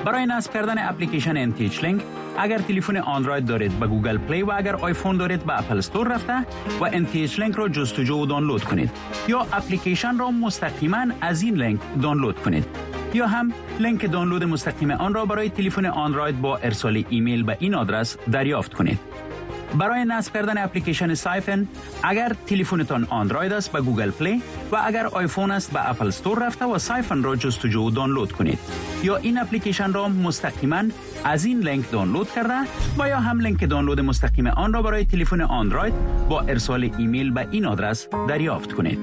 [0.05, 2.03] برای نصب کردن اپلیکیشن MTH لینک
[2.39, 6.39] اگر تلفن اندروید دارید به گوگل پلی و اگر آیفون دارید به اپل استور رفته
[6.81, 8.91] و MTH لینک را جستجو و دانلود کنید.
[9.29, 12.65] یا اپلیکیشن را مستقیما از این لینک دانلود کنید.
[13.15, 17.75] یا هم لینک دانلود مستقیم آن را برای تلفن اندروید با ارسال ایمیل به این
[17.75, 18.99] آدرس دریافت کنید.
[19.79, 21.69] برای نصب کردن اپلیکیشن سایفن
[22.03, 26.65] اگر تلفنتان اندروید است به گوگل پلی و اگر آیفون است به اپل استور رفته
[26.65, 28.59] و سایفن را جستجو و دانلود کنید.
[29.03, 30.83] یا این اپلیکیشن را مستقیما
[31.25, 32.61] از این لینک دانلود کرده
[32.99, 35.95] و یا هم لینک دانلود مستقیم آن را برای تلفن اندروید
[36.29, 38.99] با ارسال ایمیل به این آدرس دریافت کنید.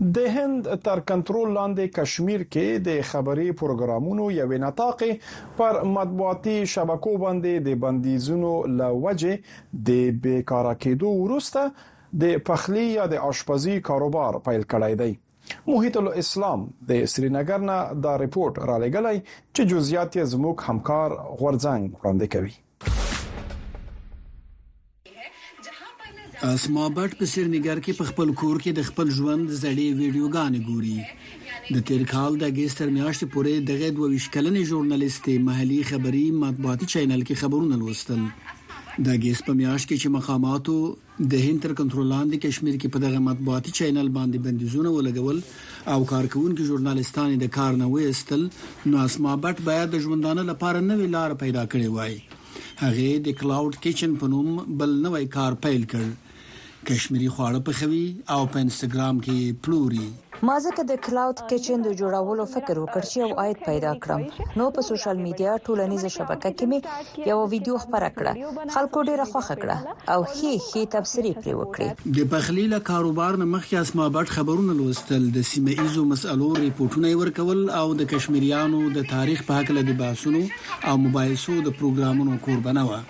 [0.00, 5.04] د هند تر کنټرول لاندې کشمیر کې د خبري پروګرامونو یو نطاق
[5.60, 9.38] پر مطبوعاتي شبکو باندې د بندیزونو له وجه
[9.90, 11.62] د بیکاره کېدو ورسته
[12.24, 15.12] د پخلی یا د آشپزي کاروبار پیل کړی دی.
[15.70, 17.78] محیط الاسلام د سرینګر نه
[18.08, 22.65] دا ریپورت رالیږلی چې جزئیات زموږ همکار غورځنګ وړاندې کوي
[26.46, 30.98] اسما بټ په سرنګر کې په خپل کور کې د خپل ژوند زړې ویډیوګانې ګوري
[31.76, 37.24] د تیر کال د اگست میاشتې پورې دغه دوه وشکلنې ژورنالیستې محلي خبري مطبوعاتي چینل
[37.28, 38.22] کې خبرونه لوستل
[39.06, 40.76] د اگست په میاشت کې چې مقاماتو
[41.32, 45.42] د هند تر کنټرول لاندې کشمیر کې په دغه مطبوعاتي چینل باندې بندیزونه ولګول
[45.94, 48.46] او کارکونکو ژورنالیستان د کار نه وېستل
[48.92, 52.14] نو اسما بټ باید د ژوندانه لپاره نوې لار پیدا کړې وای۔
[52.84, 54.54] هغه د cloud kitchen په نوم
[54.84, 56.06] بل نوې کار پیل کړ
[56.90, 60.08] کشمیری خواړه پخوي او په انستګرام کې پلوري.
[60.46, 64.22] ما ځکه د کلاود کچن د جوړولو فکر وکړ چې یو آیت پیدا کړم.
[64.60, 68.32] نو په سوشل میډیا ټولنیزه شبکه کې مې یو ویډیو خبره کړه.
[68.74, 69.76] خلکو ډیره خوښه کړه
[70.12, 75.26] او هي هي تفسیری پرې وکړي د پخلیله کاروبار نه مخکې اسما بټ خبرونه لوستل
[75.38, 80.46] د سیمه ایزو مسالو ریپورتونه ورکول او د کشمیریانو د تاریخ په حق له باسونو
[80.90, 83.04] او موبایل سو د پروګرامونو قربانه و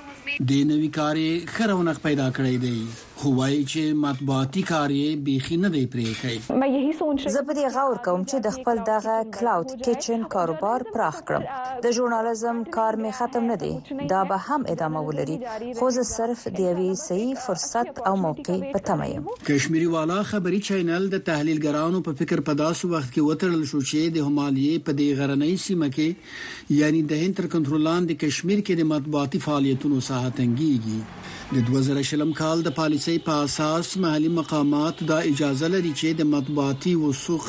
[0.48, 2.78] د نوې کاري خرونق پیدا کړی دی
[3.20, 7.54] خو وايي چې مطبوعاتي کاری بيخي نه دی پرې کوي ما یہی سوچ زه په
[7.58, 11.46] دې غور کوم چې د خپل دغه کلاود کچن کاروبار پراخ کړم.
[11.86, 13.70] د ژورنالیزم کار می ختم نه دی.
[14.10, 15.36] دا به هم ادامه ولري.
[15.78, 19.32] خو زه صرف د یوې صحیح فرصت او موقع په تمه یم.
[19.48, 24.18] کشمیری والا خبري چینل د تحلیلګرانو په فکر په داسو وخت کې وترل شو چې
[24.18, 28.84] د همالیه په دې غرنۍ سیمه کې یعنی د هند تر کنټرول لاندې کشمیر کې
[28.84, 35.18] د مطبوعاتي فعالیتونو ساحه تنګيږي د 2000 کال د پالیسۍ په اساس محلي مقامات دا
[35.26, 37.46] اجازه لري چې د مطبوعاتي وسوخ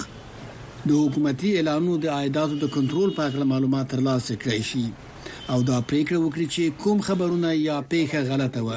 [0.90, 4.86] د حکومتي اعلانونو د عایداتو د کنټرول په اړه معلومات ترلاسه کړئ شي.
[5.54, 8.70] او دا پریکړه وکړي چې کوم خبرونه یا پیښه غلطه و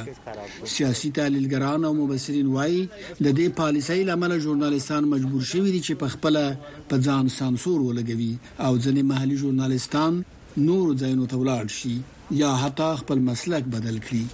[0.74, 2.82] سیاسي تحلیلګران او مبصرین وایي
[3.24, 6.44] د دې پالیسۍ لامل ژورنالیستان مجبور شوي دي چې په خپل
[6.92, 8.34] په ځان سانسور ولګوي
[8.66, 10.22] او ځینې محلي ژورنالیستان
[10.68, 11.96] نور ځایونو ته ولاړ شي
[12.44, 14.24] یا حتی خپل مسلک بدل کړي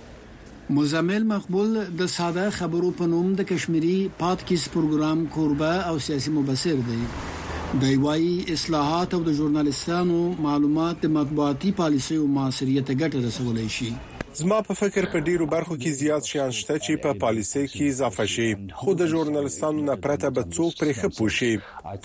[0.70, 6.80] مزمل مقبول د ساده خبرو په نوم د کشمیری پادکیس پروګرام کوربه او سیاسي مبصر
[6.86, 6.96] دی.
[7.82, 13.90] د وای اصلاحات او د ژورنالیستانو معلومات د مطبوعاتي پالیسۍ او معاصریت ګټه رسولای شي.
[14.40, 18.26] زما په فکر په ډیرو برخو کې زیات شیان شته چې په پالیسۍ کې اضافه
[18.32, 18.48] شي.
[18.80, 21.52] خو د ژورنالستانو نه پرته به څوک پرې خپوشي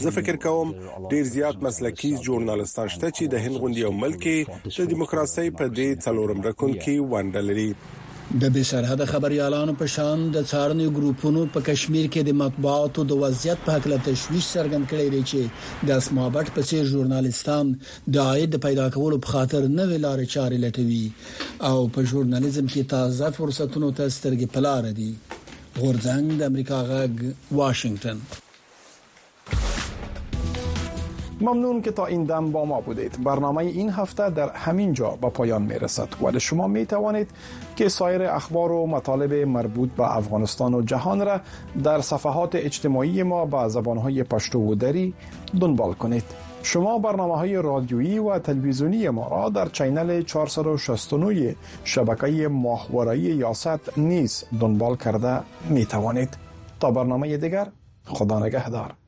[0.03, 0.75] زه فکر کوم
[1.15, 5.89] ډیر زیات مسلکي ژورنالستان شته چې د هند غونډې او ملک د دیموکراسي په دې
[6.05, 7.67] څلورم رکن کې ونډه لري
[8.39, 13.17] د بې سرحد خبريالانو په شان د څارنې ګروپونو په کشمیر کې د مطبوعاتو د
[13.23, 17.73] وضعیت په حق له تشويش څرګند کړي دي چې د اسمابټ په څیر ژورنالیستان
[18.17, 21.05] د عاید پیدا کولو په خاطر نوې لارې چارې لټوي
[21.71, 25.11] او په ژورنالیزم کې تازه فرصتونو ته سترګې پلار دي.
[25.81, 27.13] غورځنګ د امریکا غږ
[27.59, 28.23] واشنگتن
[31.41, 33.23] ممنون که تا این دم با ما بودید.
[33.23, 37.29] برنامه این هفته در همین جا به پایان می رسد ولی شما می توانید
[37.75, 41.41] که سایر اخبار و مطالب مربوط به افغانستان و جهان را
[41.83, 45.13] در صفحات اجتماعی ما به زبانهای پشتو و دری
[45.61, 46.23] دنبال کنید.
[46.63, 54.43] شما برنامه های رادیویی و تلویزیونی ما را در چینل 469 شبکه ماهواره یاست نیز
[54.59, 56.37] دنبال کرده می توانید
[56.79, 57.67] تا برنامه دیگر
[58.05, 59.00] خدا نگهدار.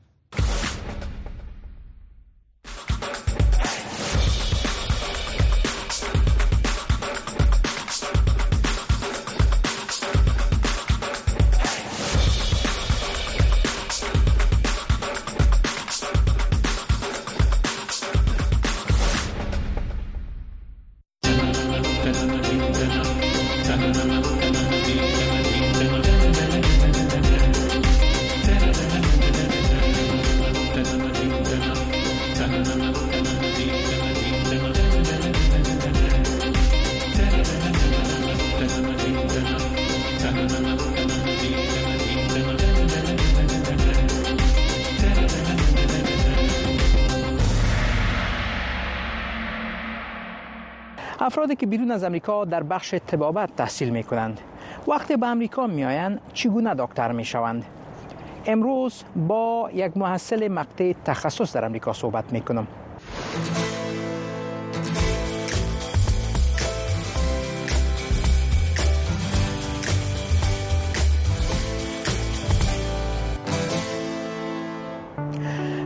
[51.24, 54.40] افرادی که بیرون از امریکا در بخش طبابت تحصیل می کنند
[54.88, 57.64] وقتی به امریکا می آیند چگونه دکتر می شوند
[58.46, 62.66] امروز با یک محصل مقطع تخصص در امریکا صحبت می کنم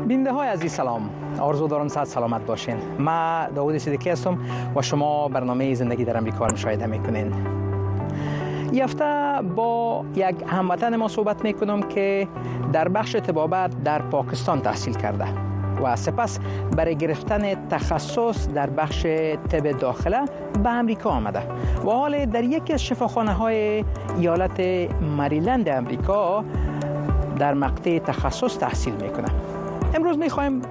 [0.08, 1.27] بینده های عزیز سلام.
[1.38, 2.76] آرزو دارم صد سلامت باشین.
[2.98, 4.38] ما داوود صدیقی هستم
[4.76, 7.32] و شما برنامه زندگی در امریکا را مشاهده می‌کنین.
[8.72, 12.28] این هفته با یک هموطن ما صحبت می‌کنم که
[12.72, 15.24] در بخش طبابت در پاکستان تحصیل کرده
[15.82, 16.38] و سپس
[16.76, 19.06] برای گرفتن تخصص در بخش
[19.50, 20.24] طب داخله
[20.62, 21.42] به امریکا آمده
[21.84, 23.84] و حال در یکی از شفاخانه های
[24.18, 24.60] ایالت
[25.16, 26.44] مریلند امریکا
[27.38, 29.28] در مقطع تخصص تحصیل می‌کنه.
[29.94, 30.62] امروز می‌خوایم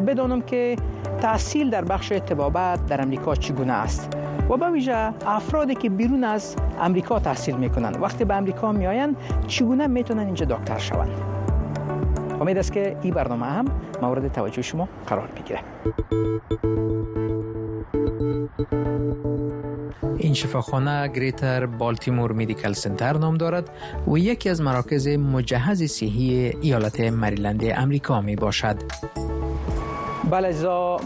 [0.00, 0.76] بدانم که
[1.20, 4.16] تحصیل در بخش طبابت در امریکا چگونه است.
[4.50, 9.86] و به ویژه افرادی که بیرون از امریکا تحصیل می‌کنند وقتی به امریکا میآیند چگونه
[9.86, 11.10] می‌تونن اینجا دکتر شوند؟
[12.40, 13.64] امید است که این برنامه هم
[14.02, 15.60] مورد توجه شما قرار بگیره
[20.18, 23.70] این شفاخانه گریتر بالتیمور میدیکل سنتر نام دارد
[24.08, 28.76] و یکی از مراکز مجهز صحی ایالت مریلند امریکا می باشد.
[30.30, 30.52] بله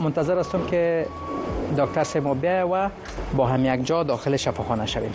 [0.01, 1.07] منتظر هستم که
[1.79, 2.35] دکتر سیما
[2.73, 2.91] و
[3.37, 5.13] با هم یک جا داخل شفاخانه شویم.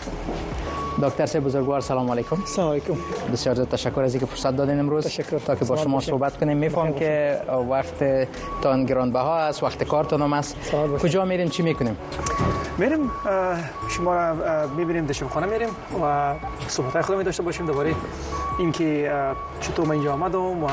[1.01, 2.37] دکتر سه بزرگوار سلام علیکم.
[2.45, 2.93] سلام علیکم.
[3.33, 5.05] بسیار زیاد تشکر از اینکه فرصت دادین امروز.
[5.05, 5.37] تشکر.
[5.37, 8.27] تا که با شما صحبت کنیم میفهم که وقت
[8.61, 10.55] تان گرانبها است وقت کارتون هم است.
[11.01, 11.97] کجا میریم؟ چی می‌کنیم؟
[12.77, 13.11] میریم
[13.89, 15.69] شما را می‌بینیم در خانه میریم
[16.03, 16.33] و
[16.67, 17.65] صحبت خودمون داشته باشیم.
[17.65, 17.95] درباره
[18.59, 19.11] اینکه
[19.61, 20.67] چطور من اینجا آمدم و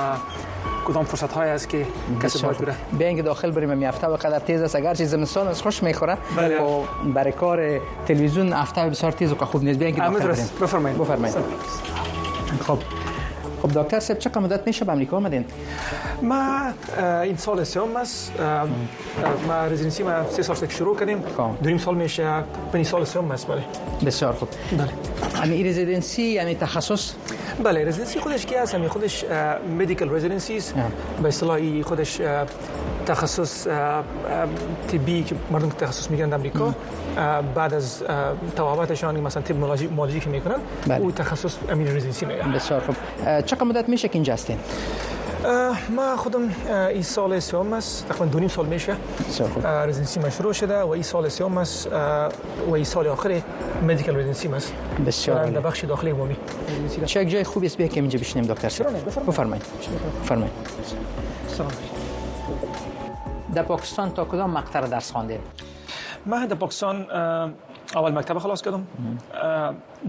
[0.85, 1.87] کدام فرصت های است که
[2.43, 4.77] باید بره؟ بیاین که داخل بریم می هفته و قدر تیز است.
[4.77, 6.17] اگر چیز زمستان از خوش می‌خوره.
[6.37, 6.63] بله.
[6.63, 9.79] و برای کار تلویزیون هفته بسیار تیز و خوب نیست.
[9.79, 10.51] بیاین که داخل بریم.
[10.61, 10.99] بفرمایید.
[10.99, 11.37] بفرمایید.
[12.67, 12.79] خب
[13.63, 15.45] خب دکتر سب چه مدت میشه به امریکا آمدین؟
[16.23, 16.61] ما
[17.23, 18.33] این سال سوم است.
[19.49, 21.23] ما رزیدنسی ما سه سال شروع کردیم.
[21.63, 22.45] دو نیم سال میشه.
[22.73, 23.47] پنی سال سوم است.
[23.47, 23.63] بله.
[24.07, 24.49] بسیار خوب.
[24.73, 24.89] بله.
[25.41, 27.13] یعنی رزیدنسی یعنی تخصص؟
[27.65, 29.25] بله رزیدنسی خودش کی است خودش
[29.79, 30.73] مدیکال رزیدنسیز
[31.23, 32.21] به اصطلاح خودش
[33.07, 33.67] تخصص
[34.93, 36.75] طبی که مردم تخصص میگن در امریکا
[37.55, 38.03] بعد از
[38.57, 39.57] توابتشان مثلا طب
[39.91, 41.01] مولوژی که می‌کنن بله.
[41.01, 42.97] او تخصص امین رزیدنسی میگن بسیار خوب.
[43.41, 44.59] چقدر مدت میشه که اینجا هستین؟
[45.91, 46.51] ما خودم
[46.89, 48.09] این سال سوم است.
[48.09, 48.97] تقریبا دو نیم سال میشه.
[49.65, 51.93] رزیدنسی ما شروع شده و این سال سوم است
[52.69, 53.43] و این سال آخر
[53.83, 54.73] مدیکال رزیدنسی است.
[55.07, 56.37] بسیار در بخش داخلی عمومی.
[57.07, 58.69] چه جای خوبی است که اینجا بشینیم دکتر؟
[59.29, 59.65] بفرمایید.
[60.23, 60.53] بفرمایید.
[61.49, 61.71] سلام.
[63.55, 65.41] در پاکستان تا کدام مقطع درس خواندید
[66.27, 67.11] من در پاکستان
[67.95, 68.87] اول مکتب خلاص کردم.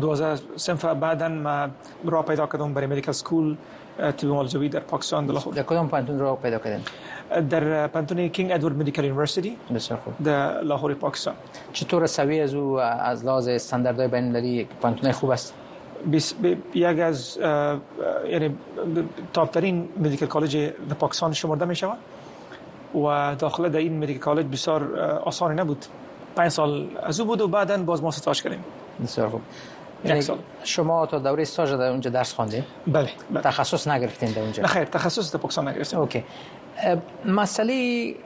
[0.02, 1.67] 2000 صنف بعدا ما
[2.06, 3.58] راه پیدا کردم برای medical school
[3.98, 6.82] طب معالجوی در پاکستان در لاهور در کدام پوهنتون راه پیدا کردین؟
[7.50, 10.14] در پوهنتون King Edward Medical University بسیار خوب.
[10.24, 11.34] در لاهور پاکستان.
[11.74, 15.54] چطور سویه از او از لحاظ استانداردهای بین المللی پوهنتون خوب است؟
[16.74, 17.38] یک از
[18.30, 18.56] یعنی
[19.34, 21.98] top ترین medical college در پاکستان شمرده می شود.
[22.96, 25.86] و داخل در این medical college بسیار آسانی نبود.
[26.36, 28.64] پنج سال از او بود و بعدا باز ما ستاژ کردیم.
[29.04, 29.42] بسیار خوب.
[30.06, 33.42] یک سال شما تا دوره استاژ در اونجا درس خواندین؟ بله, بله.
[33.42, 36.24] تخصص نگرفتین در اونجا؟ نه خیر تخصص در پاکستان نگرفتم اوکی.
[37.26, 37.74] مسئله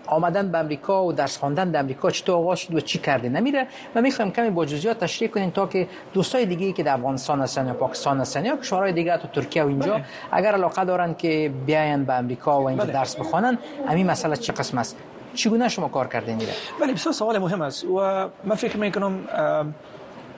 [0.07, 3.67] آمدن به امریکا و درس خواندن در امریکا چطور آغاز شد و چی کرده نمیره.
[3.95, 7.67] و می‌خوایم کمی با جزئیات تشریح کنیم تا که دوستای دیگه که در افغانستان هستن
[7.67, 10.05] یا پاکستان هستن یا کشورهای دیگه تو ترکیه و اینجا بله.
[10.31, 12.93] اگر علاقه دارن که بیاین به امریکا و اینجا بله.
[12.93, 14.97] درس بخوانن همین مسئله چه قسم است؟
[15.33, 19.19] چگونه شما کار کرده میره بله بسیار سوال مهم است و من فکر می‌کنم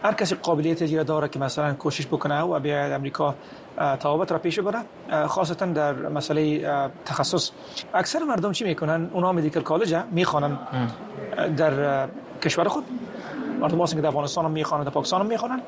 [0.03, 3.35] هر کسی قابلیت دیگه داره که مثلا کوشش بکنه و بیاید امریکا
[3.99, 4.79] توابت را پیش ببره.
[5.27, 6.61] خاصتا در مسئله
[7.05, 7.51] تخصص.
[7.93, 10.59] اکثر مردم چی می‌کنن؟ اونا مدیکال کالج می‌خوانن.
[11.57, 12.07] در
[12.41, 12.83] کشور خود.
[13.59, 15.61] مردم که در افغانستان هم می‌خوانن در پاکستان هم می‌خوانن.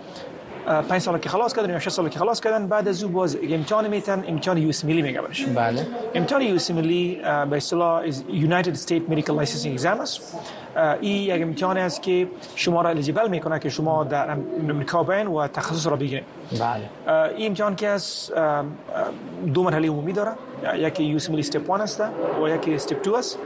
[0.66, 3.38] پنج سال که خلاص کردن یا 6 سال که خلاص کردن بعد از او باز
[3.50, 5.46] امتحان میتن امتحان یو اس ملی میگه برش.
[5.46, 5.88] بله.
[6.14, 10.38] امتحان USMLE به اصطلاح United State Medical Licensing Exam است.
[11.02, 14.30] این یک امتحان است که شما را eligible می‌کنه که شما در
[14.70, 16.24] امریکا بین و تخصص را بگیرید.
[16.52, 17.30] بله.
[17.38, 18.32] این امتحان که از
[19.54, 20.32] دو مرحله عمومی داره.
[20.76, 22.04] یکی یو اس ملی استپ 1 است
[22.44, 23.40] و یکی Step 2 است.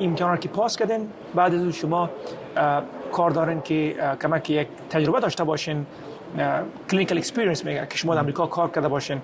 [0.00, 2.10] امتحان که پاس کردین بعد از شما
[3.14, 5.86] کار دارین که کمک یک تجربه داشته باشین
[6.90, 9.22] clinical experience میگه که شما در امریکا کار کرده باشین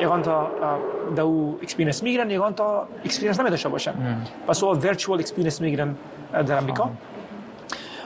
[0.00, 0.50] یگان تا
[1.16, 3.94] دو experience می‌گیرن یگان تا experience نمیداشته باشن.
[4.48, 5.96] پس او virtual experience می‌گیرن
[6.32, 6.90] در امریکا.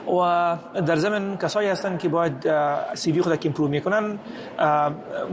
[0.09, 0.57] و
[0.87, 2.35] در ضمن کسایی هستن که باید
[2.95, 4.19] CV خود که improve می‌کنن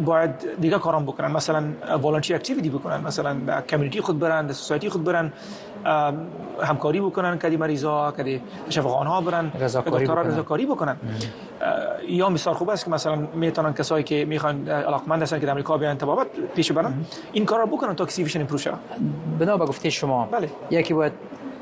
[0.05, 0.31] باید
[0.61, 1.31] دیگه کارام بکنن.
[1.31, 1.63] مثلا
[2.01, 3.01] volunteer activity بکنن.
[3.01, 5.31] مثلا community خود برن society خود برن.
[6.61, 10.27] همکاری بکنن کدی مریضا کدی شفاخانه ها برن بکنن.
[10.27, 10.97] رضاکاری بکنن.
[12.07, 15.77] یا مثال خوب است که مثلا می‌تونن کسایی که می‌خوان علاقمند هستن که در امریکا
[15.77, 16.93] بیان تبابت پیش برن
[17.33, 18.71] این کارا بکنن تا کسی ویشن امپروو شه
[19.39, 20.49] بنا به گفته شما بله.
[20.71, 21.13] یکی باید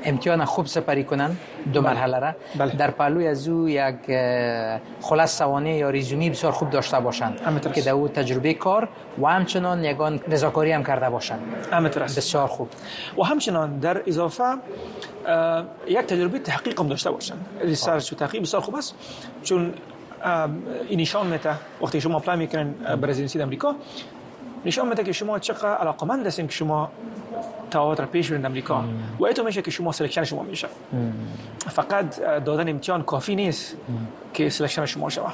[0.04, 1.36] امتحان خوب سپری کنن
[1.72, 1.90] دو بله.
[1.90, 2.76] مرحله را بله.
[2.76, 4.10] در پهلوی از او یک
[5.00, 7.40] خلاص سوانه یا ریزومی بسیار خوب داشته باشند
[7.74, 7.80] که.
[7.80, 8.88] در او تجربه کار
[9.22, 11.40] و همچنان یگان رضاکاری هم کرده باشند.
[12.16, 12.68] بسیار خوب
[13.18, 14.44] و همچنان در اضافه
[15.88, 18.94] یک تجربه تحقیق هم داشته باشن research و تحقیق بسیار خوب است
[19.42, 19.74] چون
[20.88, 23.74] این نشان میده وقتی شما apply می‌کنین اه، به residency در امریکا
[24.64, 26.90] نشان میده که شما چقدر علاقمند هستین که شما
[27.74, 28.84] طبابت را پیش برین در امریکا
[29.18, 30.68] و ایتو میشه که شما selection شما میشه.
[31.58, 33.76] فقط دادن امتحان کافی نیست
[34.34, 35.32] که selection شما شود.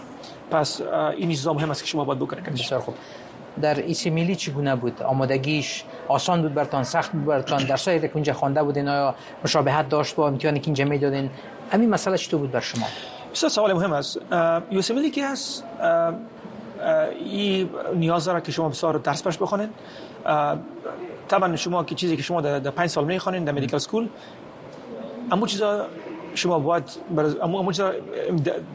[0.50, 0.80] پس
[1.16, 2.44] این چیزا مهم است که شما باید بکنید.
[2.44, 2.94] بسیار خوب.
[3.62, 8.10] در US MLE چگونه بود؟ آمادگیش آسان بود برتان سخت بود برتان در سایر که
[8.14, 9.14] اونجا خوانده بودین آیا
[9.44, 11.30] مشابهت داشت با امتحانی که اینجا می‌دادین؟
[11.72, 12.86] همین مسئله چطور بود بر شما؟
[13.32, 14.18] بسیار سوال مهم است.
[14.70, 15.64] یوسمیلی که هست؟
[17.24, 19.68] این نیاز داره که شما بسیار درس باش بخونین.
[21.30, 24.08] طبعا شما که چیزی که شما در در پنج سال می‌خوانین در مدیکال سکول
[25.32, 25.86] اما چیزا
[26.34, 26.84] شما باید
[27.16, 27.92] بر اما اما چیزا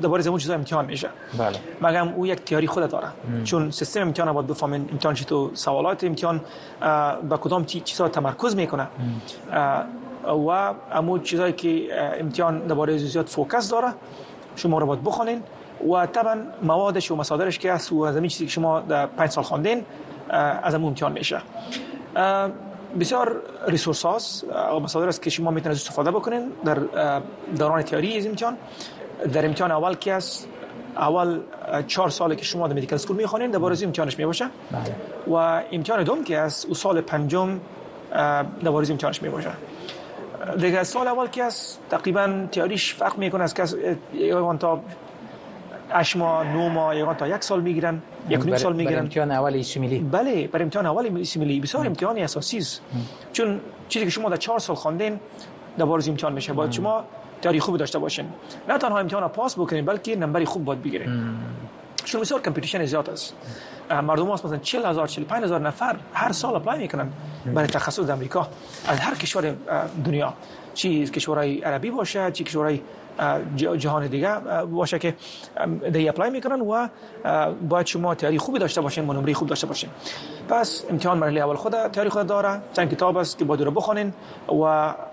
[0.01, 1.09] درباره از چیزا امتحان میشه.
[1.37, 1.57] بله.
[1.81, 3.07] مگم او یک تیاری خود داره.
[3.43, 6.41] چون سیستم امتحان باید بفهمین امتحان چطور سوالات امتحان
[7.29, 8.87] به کدام چی- چیزا تمرکز می‌کنه.
[10.47, 11.87] و امو چیزایی که
[12.19, 13.93] امتحان درباره زیاد focus داره
[14.55, 15.43] شما رو باید بخونین.
[15.91, 19.29] و طبعا موادش و مصادرش که هست و از این چیزی که شما در پنج
[19.29, 19.85] سال خواندین
[20.63, 21.41] از امون امتحان میشه.
[22.99, 24.45] بسیار resource هاست.
[24.73, 26.51] و مصادر است که شما می‌تونید استفاده بکنین.
[26.65, 26.77] در
[27.59, 28.57] دوران تیاری از امتحان.
[29.33, 30.47] در امتحان اول که است؟
[30.97, 31.39] اول
[31.87, 34.45] چهار ساله که شما در medical school می‌خوانین درباره از امتحانش می‌باشه.
[34.71, 34.95] بله.
[35.27, 37.59] و امتحان دوم که است؟ او سال پنجم
[38.11, 39.49] در بارز امتحانش می‌باشه.
[40.57, 43.75] دیگه سال اول که است؟ تقریبا تیاریش فرق می‌کنه از کس
[44.59, 44.79] تا
[45.95, 48.01] 8 ماه 9 ماه یکان تا یک سال می‌گیرن.
[48.29, 48.99] یک نیم بر- سال بر می‌گیرن.
[48.99, 51.59] امتحان اول میلی بله برای امتحان اول سیمیلی.
[51.59, 52.81] بسیار امتحانی اساسی است.
[53.33, 55.19] چون چیزی که شما در چهار سال خواندین
[55.77, 56.53] در بارز امتحان میشه.
[56.53, 57.03] باید شما
[57.41, 58.25] تیاری خوب داشته باشین.
[58.69, 61.09] نه تنها امتحان را پاس بکنین بلکه نمبری خوب باید بگیرین.
[62.03, 63.33] چون بسیار competition زیاد است.
[63.89, 67.09] مردم هست مثلا 40 هزار 45 هزار نفر هر سال apply می‌کنن
[67.53, 68.47] برای تخصص در امریکا.
[68.87, 69.55] از هر کشور
[70.05, 70.33] دنیا.
[70.73, 72.81] چی کشورهای عربی باشه چی کشورهای
[73.55, 74.39] جهان دیگه
[74.71, 75.15] باشه که
[75.93, 76.87] دی apply می‌کنن و
[77.69, 79.89] باید شما تیاری خوبی داشته باشین و نمره خوب داشته باشین.
[80.49, 84.13] پس امتحان مرحله اول خود تیاری خود داره چند کتاب است که باید رو بخونین
[84.47, 84.61] و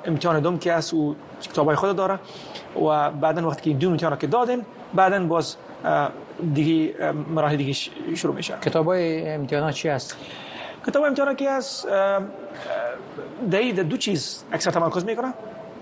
[0.05, 2.19] امتحان دوم که است و کتابای خود داره
[2.83, 5.57] و بعدا وقتی که دو امتحان را که دادین بعدا باز
[6.55, 6.95] دیگه
[7.35, 7.73] مراحل دیگه
[8.15, 8.55] شروع میشه.
[8.63, 10.17] کتاب های امتحانات چی هست؟
[10.87, 11.89] کتاب امتحان که است
[13.51, 15.35] دهی در دو چیز اکثر تمرکز می‌کنه.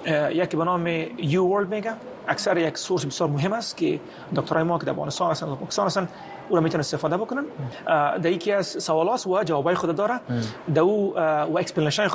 [0.07, 0.87] یکی به نام
[1.19, 1.93] UWorld میگه.
[2.29, 4.01] اکثر یک source بسیار مهم است که
[4.37, 6.09] دکترای ما که در افغانستان هستن و پاکستان هستن
[6.51, 7.45] او را می‌تونن استفاده بکنن.
[8.23, 10.21] در یکی از سوالات و جوابای خود داره.
[10.77, 12.09] اه، و explanation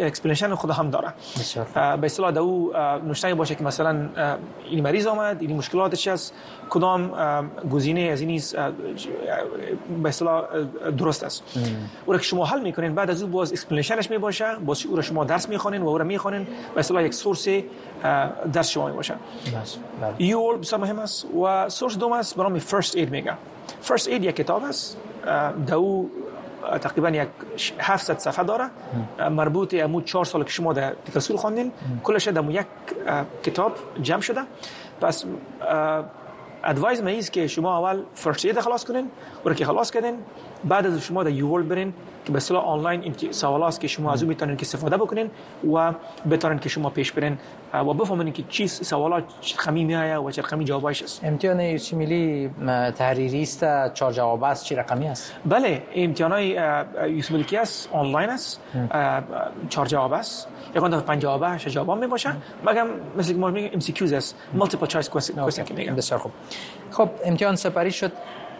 [0.00, 1.12] explanation خود هم داره.
[1.74, 2.72] به اصطلاح او
[3.06, 4.08] نوشتنی باشه که مثلا
[4.70, 6.34] این مریض آمد این مشکلاتش است
[6.70, 7.12] کدام
[7.72, 8.42] گزینه از این
[10.02, 10.44] به اصطلاح
[10.98, 11.42] درست است.
[12.06, 14.86] او را که شما حل می‌کنین بعد از او باز explanation ش می باشه باز
[14.86, 16.46] او را شما درس می‌خوانین و او را می‌خوانین.
[16.74, 17.48] به اصطلاح یک source
[18.52, 19.14] درس شما می باشه
[19.62, 20.22] بس بله.
[20.22, 23.32] UWorld بسیار مهم است و source دوم است به نام First Aid میگه
[23.80, 24.96] First Aid یک کتاب است
[25.66, 28.64] در اه، تقریبا یک ش- 700 صفحه داره.
[29.30, 31.72] مربوط امو چهار سال که شما در medical school خواندین
[32.04, 32.66] کلش در یک
[33.42, 33.72] کتاب
[34.02, 34.40] جمع شده.
[35.00, 35.24] پس
[36.64, 39.10] advice من است که شما اول First Aid خلاص کنین.
[39.44, 40.18] و که خلاص کردین
[40.64, 41.92] بعد از شما در UWorld برین
[42.24, 45.30] که به اصطلاح آنلاین این سوال است که شما از اون می‌تونین که استفاده بکنین
[45.74, 45.92] و
[46.30, 47.38] بتونین که شما پیش برین
[47.74, 49.24] و بفهمین که چی سوالات
[49.56, 51.24] خمی میآید و چه خمی جوابش است.
[51.24, 56.48] امتحان USMLE م، تحریری است چهار جواب است چی رقمی است؟ بله امتحان های
[57.08, 58.60] USMLE است؟ آنلاین است.
[59.68, 60.48] چهار جواب است.
[60.76, 62.32] یکان دفعه پنج جوابه هشت جواب می باشه
[62.66, 62.86] مگم
[63.16, 64.36] مثل که ما میگیم MCQs است.
[64.54, 65.94] multiple choice question که میگم.
[65.94, 66.32] بسیار خوب.
[66.90, 68.12] خب امتحان سپری شد.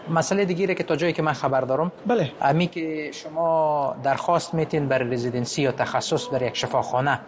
[0.09, 2.31] مسئله دیگه که تا جایی که من خبر دارم بله.
[2.41, 7.19] امی که شما درخواست میتین برای residency یا تخصص برای یک شفاخانه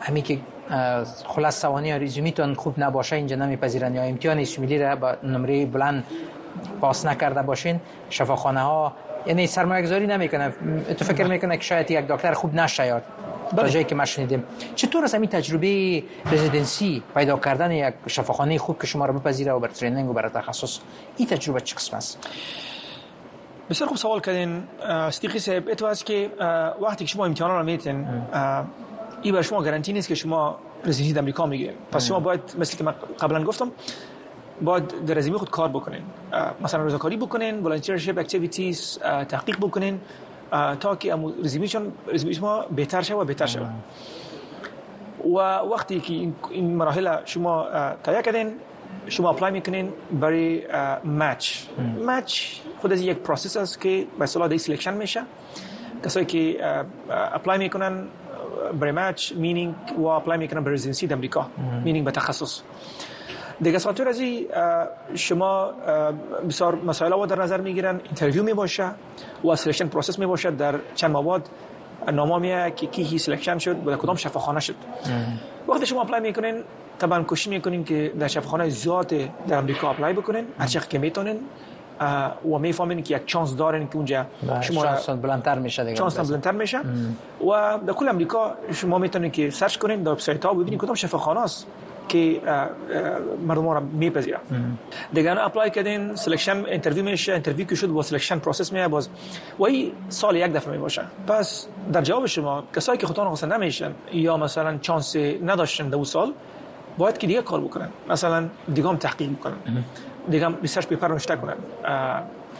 [0.00, 0.38] همین که
[1.26, 6.04] خلص سوانح رزومیتون خوب نباشه اینجا نمیپذیرن یا امتحان USMLE را با نمره بلند
[6.80, 8.92] پاس نکرده باشین شفاخانه ها
[9.26, 10.52] یعنی سرمایه گذاری نمی‌کنه
[10.98, 13.02] تو فکر می‌کنه که شاید یک دکتر خوب نشه یا
[13.56, 14.44] تا جایی که ما شنیدیم.
[14.74, 19.58] چطور از همین تجربه رزیدنسی پیدا کردن یک شفاخانه خوب که شما رو بپذیره و
[19.58, 20.78] بر ترینینگ و بر تخصص؟
[21.16, 22.28] این تجربه چه قسم است؟
[23.70, 25.68] بسیار خوب سوال کردین استیقی صاحب.
[25.68, 26.30] اتو است که
[26.82, 28.06] وقتی که شما امتحان رو میتین
[29.22, 31.76] این بر شما گارانتی نیست که شما رزیدنسی امریکا می‌گیرین.
[31.92, 33.72] پس شما باید مثل که من قبلا گفتم
[34.62, 36.02] باید در رزومه خود کار بکنین.
[36.60, 38.98] مثلا رضاکاری بکنین volunteership activities
[39.28, 40.00] تحقیق بکنین.
[40.80, 43.60] تا که رزومه چون رزومه شما بهتر شه و بهتر شه.
[45.24, 45.38] و
[45.72, 46.12] وقتی که
[46.50, 47.66] این مراحل شما
[48.04, 48.52] تهیه کردین
[49.08, 50.62] شما apply می‌کنین برای
[51.04, 51.56] match
[52.06, 55.22] match خود از یک process است که به اصطلاح دی selection میشه.
[56.04, 56.64] کسایی که
[57.10, 58.04] apply می‌کنن
[58.80, 61.46] برای match meaning و apply می‌کنن برای residency در امریکا.
[61.84, 62.60] meaning به تخصص.
[63.62, 64.20] دیگه ساتور از
[65.14, 65.72] شما
[66.48, 68.90] بسیار مسائل رو در نظر می‌گیرن interview می باشه
[69.44, 71.48] و selection process می باشه در چند مواد.
[72.12, 74.74] نامه میه که کی selection شد و کدام شفاخانه شد.
[75.68, 76.62] وقتی شما apply می‌کنین
[76.98, 79.06] طبعا کوشش می‌کنین که در شفاخانه زیاد
[79.48, 81.40] در امریکا apply بکنین هر چقدر که می‌تونین
[82.52, 84.26] و می‌فهمین که یک چانس دارین که اونجا
[84.60, 85.96] شما چانس بلندتر میشه دیگه.
[85.96, 86.78] چانس بلندتر میشه.
[87.40, 91.40] و در کل امریکا شما می‌تونین که search کنین در وبسایت ها ببینید کدام شفاخانه
[91.40, 91.66] است
[92.08, 92.40] که
[93.46, 94.38] مردم را میپذیره
[95.12, 99.08] دیگه apply کردین selection interview میشه interview که شد با selection process میه باز
[99.58, 103.92] و این سال یک دفعه می‌باشه پس در جواب شما کسایی که خودتون حاصل نمیشن
[104.12, 106.32] یا مثلا چانس نداشتن در سال
[106.98, 107.88] باید که دیگه کار بکنن.
[108.08, 109.54] مثلا دیگه هم تحقیق بکنن.
[110.30, 111.56] دیگه هم research paper نوشته کنن.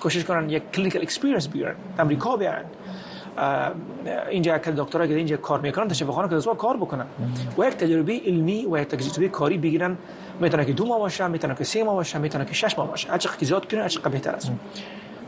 [0.00, 2.64] کوشش کنن یک clinical experience بیارن امریکا بیارن.
[4.30, 7.06] اینجا که دکترها که اینجا کار می‌کنن تا شفاخانه که دستور کار بکنن.
[7.58, 9.96] و یک تجربه علمی و یک تجربه کاری بگیرن.
[10.40, 13.10] می‌تونه که دو ماه باشه می‌تونه که سه ماه باشه می‌تونه که شش ماه باشه.
[13.10, 14.52] هر چقدر زیاد کنین هر چقدر بهتر است.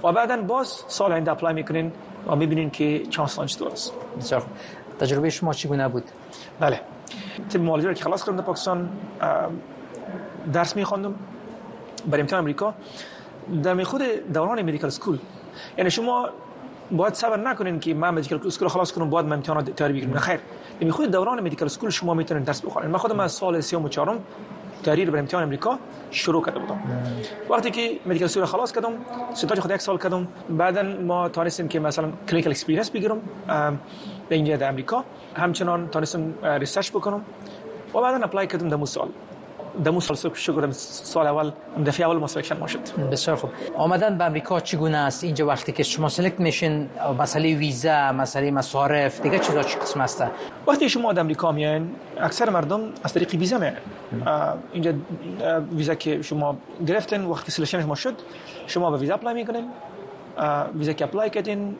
[0.04, 1.92] و بعدا باز سال آینده apply می‌کنین
[2.26, 4.42] و می‌بینین که چانس لانچ درست بسیار
[5.00, 6.04] تجربه شما چگونه بود؟
[6.60, 6.80] بله.
[7.52, 8.88] طب معالجه که خلاص کردم در پاکستان
[10.52, 11.14] درس میخوندم
[12.06, 12.74] برای امتحان امریکا.
[13.62, 14.02] در خود
[14.32, 15.18] دوران medical school
[15.78, 16.28] یعنی شما
[16.90, 20.40] باید صبر نکنین که من medical school خلاص کنم بعد من امتحان تیاری بگیرم خیر.
[20.80, 22.90] یعنی خود دوران medical school شما می‌تونین درس بخونین.
[22.90, 24.18] من خودم از سال سیوم و چهارم
[24.82, 25.78] تیاری برای امتحان امریکا
[26.10, 26.80] شروع کرده بودم.
[27.50, 28.92] وقتی که medical school خلاص کردم
[29.34, 30.28] ستاج خود یک سال کردم.
[30.50, 33.20] بعدا ما تونستیم که مثلا clinical experience بگیرم
[34.28, 35.04] به اینجا در امریکا.
[35.34, 37.24] همچنان تونستم research بکنم.
[37.94, 39.08] و بعدا apply کردم در سال
[39.84, 41.52] دمو سال شکر سال اول
[41.86, 42.80] دفعه اول selection ما شد.
[43.12, 43.50] بسیار خوب.
[43.76, 49.20] آمدن به امریکا چگونه است؟ اینجا وقتی که شما select میشین مسئله ویزا مسئله مصارف
[49.20, 50.24] دیگه چیزا چی قسم است؟
[50.66, 53.74] وقتی شما در امریکا میان اکثر مردم از طریق ویزا میان
[54.72, 54.92] اینجا
[55.72, 56.56] ویزا که شما
[56.86, 58.14] گرفتن وقتی selection شما شد
[58.66, 59.64] شما به ویزا apply می‌کنین.
[60.74, 61.76] ویزا که apply کردین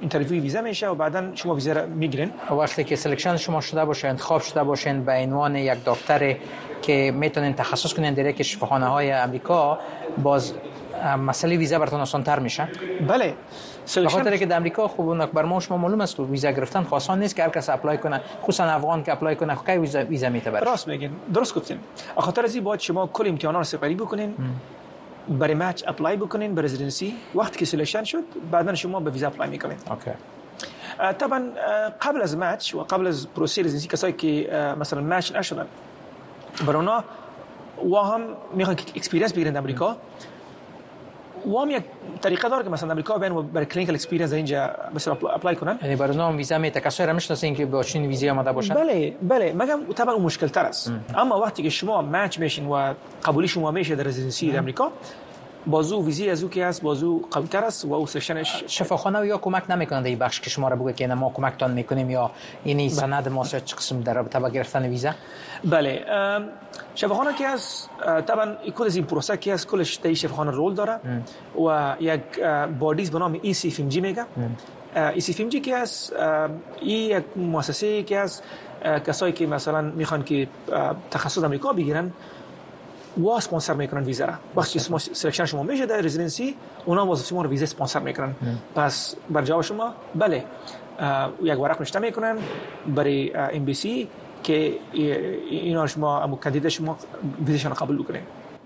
[0.00, 2.30] interview ویزا میشه و بعدا شما ویزا می‌گیرین.
[2.50, 6.36] وقتی که selection شما شده باشه انتخاب شده باشین به عنوان یک دکتر
[6.86, 9.78] که می‌تونین تخصص کنین در یک شفاخانه های امریکا
[10.22, 10.52] باز
[11.18, 12.68] مسئله ویزا براتون آسان تر میشه.
[13.08, 13.34] بله.
[13.94, 17.18] به خاطر که در امریکا خوب بر ما شما معلوم است ویزا گرفتن خو آسان
[17.18, 20.60] نیست که هر کس apply کنه خصوصا افغان که apply کنه کی ویزا ویزا میتبره
[20.60, 21.10] راست میگین.
[21.34, 21.78] درست گفتین.
[22.16, 24.34] خاطر از این باید شما کل امتحانات رو سپری بکنین
[25.28, 29.48] برای match apply بکنین برای residency وقتی که selection شد بعدا شما به ویزا apply
[29.48, 29.76] می‌کنین.
[29.90, 30.10] okay.
[31.18, 31.40] طبعا
[32.02, 34.28] قبل از match و قبل از پروسه residency کسایی که
[34.80, 35.66] مثلا match نشدن
[36.60, 37.04] برای اونا
[37.90, 38.20] و هم
[38.54, 39.96] می‌خوان که experience بگیرن در امریکا.
[41.46, 41.82] و هم یک
[42.22, 45.78] طریقه داره که مثلا امریکا بیان و برای clinical experience اینجا مثلا apply کنن.
[45.82, 49.52] یعنی برای اونا ویزا می تکسر می‌شناسین که با چنین ویزا آمده باشن؟ بله بله.
[49.52, 52.94] مگم طبعا اون مشکل تر است اما وقتی که شما match میشین و
[53.24, 54.92] قبولی شما میشه در residency امریکا
[55.66, 59.38] بازو ویزی از او که هست بازو قوی تر است و او سشنش شفاخانه یا
[59.38, 62.30] کمک نمی‌کنه در این بخش که شما را بگه که ما کمکتان می‌کنیم یا
[62.64, 65.10] این سند ما چه قسم در رابطه با گرفتن ویزا؟
[65.64, 66.04] بله
[66.94, 67.90] شفاخانه که هست
[68.26, 71.00] طبعا کل از این پروسه که هست کلش در شفاخانه role داره
[71.66, 72.20] و یک
[72.78, 74.24] body است به نام ECFMG میگه.
[75.14, 76.12] ECFMG که هست
[76.80, 78.42] این یک مؤسسه که هست
[79.06, 80.48] کسایی که مثلا می‌خوان که
[81.10, 82.12] تخصص امریکا بگیرن
[83.16, 86.54] و اسپانسر می‌کنن ویزا را وقتی شما selection شما میشه در residency
[86.84, 88.34] اونا واسه شما ویزا اسپانسر می‌کنن
[88.74, 90.44] پس بر جواب شما بله
[91.42, 92.36] یک ورق نشته می‌کنن
[92.86, 94.08] برای embassy
[94.42, 96.96] که اینا شما امو کاندید شما
[97.46, 98.22] ویزاشون قبول بکنین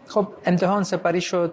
[0.07, 1.53] خب امتحان سپری شد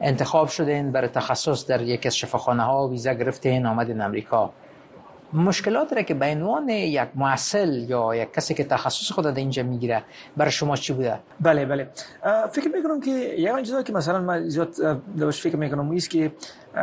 [0.00, 4.52] انتخاب شدین برای تخصص در یکی از شفاخانه ها ویزا گرفتین آمدین امریکا
[5.32, 9.62] مشکلات را که به عنوان یک معسل یا یک کسی که تخصص خود در اینجا
[9.62, 10.02] می‌گیره
[10.36, 11.88] برای شما چی بوده؟ بله بله.
[12.52, 14.74] فکر می‌کنم که یک چیزی که مثلا من زیاد
[15.18, 16.32] دوش فکر می‌کنم است که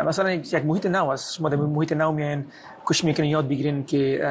[0.05, 1.33] مثلا یک محیط نو است.
[1.33, 2.45] شما در محیط نو میاین
[2.85, 4.29] کش می‌کنین یاد بگیرین که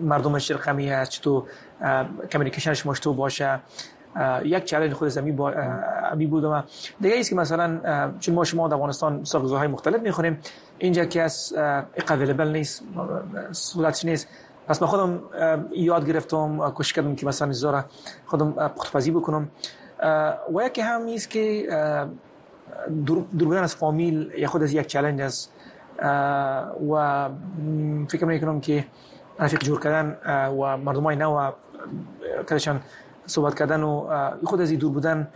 [0.00, 1.42] مردم شرقمی است چطور
[2.30, 3.60] کمیونیکیشنش تو باشه.
[4.44, 5.52] یک چالش خود زمین با
[6.12, 6.62] امی بود و
[7.00, 7.80] دیگه ایست که مثلا
[8.20, 10.38] چون ما شما در افغانستان سرگزارهای مختلف می‌خوریم
[10.78, 11.54] اینجا که از
[11.96, 12.82] اقابلبل نیست
[13.52, 14.28] صورتش نیست.
[14.68, 15.20] پس من خودم
[15.72, 17.84] یاد گرفتم کوشش کردم که مثلا زورا
[18.26, 19.48] خودم پختپزی بکنم.
[20.54, 21.68] و یکی هم نیست که
[23.06, 25.52] دور بودن از فامیل یا خود از یک چالش است.
[26.92, 27.28] و
[28.08, 28.84] فکر می‌کنم که
[29.38, 30.16] رفیق جور کردن
[30.48, 31.50] و مردمای نو
[32.48, 32.80] کدشان
[33.26, 34.08] صحبت کردن و
[34.44, 35.28] خود از دور بودن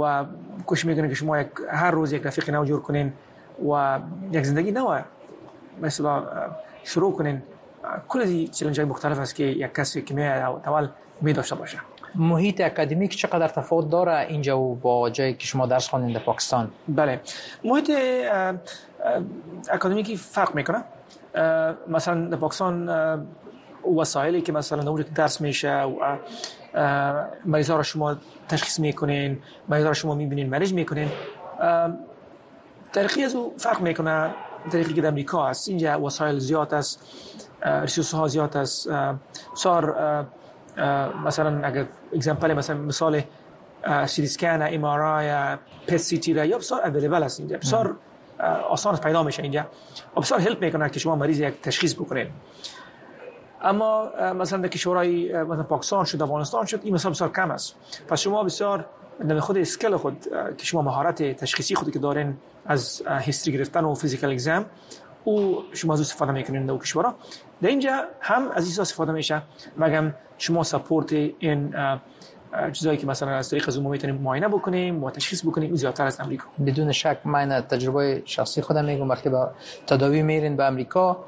[0.00, 0.24] و
[0.66, 3.12] کوشش می‌کنه که شما یک هر روز یک رفیق نو جور کنین
[3.70, 3.98] و
[4.32, 4.98] یک زندگی نو
[5.82, 6.22] مثلا
[6.84, 7.42] شروع کنین.
[8.08, 10.88] کل از چلنج های مختلف است که یک کسی که می اول
[11.20, 11.78] می داشته باشه.
[12.14, 16.70] محیط اکادمیک چقدر تفاوت داره اینجا و با جایی که شما درس خوانید در پاکستان؟
[16.88, 17.20] بله.
[17.64, 17.90] محیط
[19.70, 20.84] اکادمیکی فرق می‌کنه.
[21.88, 22.90] مثلا در پاکستان
[23.98, 26.16] وسایلی که مثلا اونجا درس میشه و
[27.44, 28.16] مریضا را شما
[28.48, 31.08] تشخیص می‌کنین مریضا را شما می‌بینین manage می‌کنین.
[32.92, 34.30] طریقی از او فرق می‌کنه.
[34.72, 35.68] طریقی که در امریکا هست.
[35.68, 37.02] اینجا وسایل زیاد است
[37.62, 38.88] resource ها زیاد است.
[39.54, 39.96] بسیار
[41.24, 43.22] مثلا اگر example مثلا مثال
[44.06, 47.58] CT scan MRI PET CT یا بسیار available است اینجا.
[47.58, 47.96] بسیار
[48.70, 49.66] آسان پیدا میشه اینجا.
[50.16, 52.26] بسیار هلپ می‌کنه که شما مریض یک تشخیص بکنین.
[53.64, 57.76] اما مثلا در کشورهای مثلا پاکستان شد افغانستان شد این مثلا بسیار کم است.
[58.08, 58.86] پس شما بسیار
[59.28, 60.26] در خود اسکل خود
[60.58, 62.36] که شما مهارت تشخیصی خودی که دارین
[62.66, 64.66] از هیستری گرفتن و فیزیکال اگزم
[65.24, 67.14] او شما از استفاده می‌کنین در کشورها.
[67.62, 69.42] در اینجا هم از این استفاده میشه
[69.76, 71.74] مگم شما سپورت این
[72.72, 76.20] چیزایی که مثلا از طریق زوم می‌تونیم معاینه بکنیم و تشخیص بکنیم این زیادتر از
[76.20, 76.44] امریکا.
[76.66, 79.50] بدون شک من تجربه شخصی خودم میگم وقتی با
[79.86, 81.24] تداوی میرین به امریکا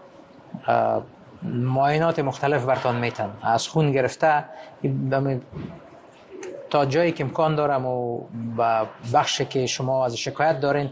[1.42, 3.30] معاینات مختلف برتان میتن.
[3.42, 4.44] از خون گرفته
[6.70, 8.20] تا جایی که امکان دارم و
[8.56, 10.90] با بخش که شما از شکایت دارین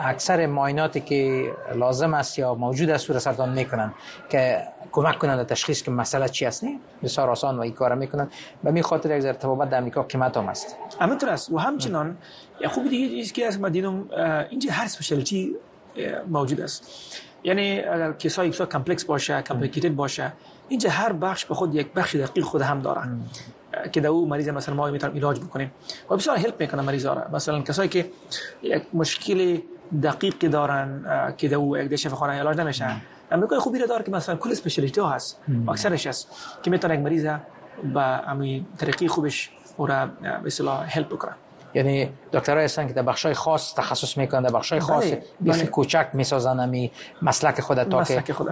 [0.00, 3.94] اکثر معایناتی که لازم است یا موجود است رو سرطان می‌کنن
[4.28, 6.64] که کمک کنند در تشخیص که مسئله چی است.
[7.02, 8.28] بسیار آسان و این کار می‌کنن.
[8.64, 10.76] به امی خاطر یک ارتباط در امریکا قیمت هم است.
[11.00, 12.16] همینطور است و همچنان
[12.60, 14.08] یا خوب دیگه چیزی که از مدینم
[14.50, 15.54] اینجا هر specialty
[16.28, 16.84] موجود است.
[17.44, 20.32] یعنی اگر case ای یک complex باشه complicated باشه
[20.68, 23.00] اینجا هر بخش به خود یک بخش دقیق خود هم داره
[23.92, 25.72] که در او مریض مثلا ما می‌تونیم علاج بکنیم.
[26.10, 27.22] و بسیار help می‌کنه مریض را.
[27.32, 28.10] مثلا کسایی که
[28.62, 29.58] یک مشکل
[30.02, 31.04] دقیق دارن
[31.36, 32.86] که در او یک دشف خانه علاج نمیشه.
[33.30, 35.40] امریکای خوبی داره که مثلا کل specialty ها هست.
[35.68, 36.28] اکثرش هست.
[36.62, 37.26] که می‌تونه یک مریض
[37.94, 41.32] با امی طریقی خوبش او را به اصطلاح هلپ بکنه.
[41.74, 45.04] یعنی دکترای هستن که در بخشای خاص تخصص می‌کنن در بخشای بله، خاص
[45.40, 45.66] بیخ بله.
[45.66, 46.90] کوچک می‌سازن امی
[47.22, 48.48] مسلک خود تا که خود.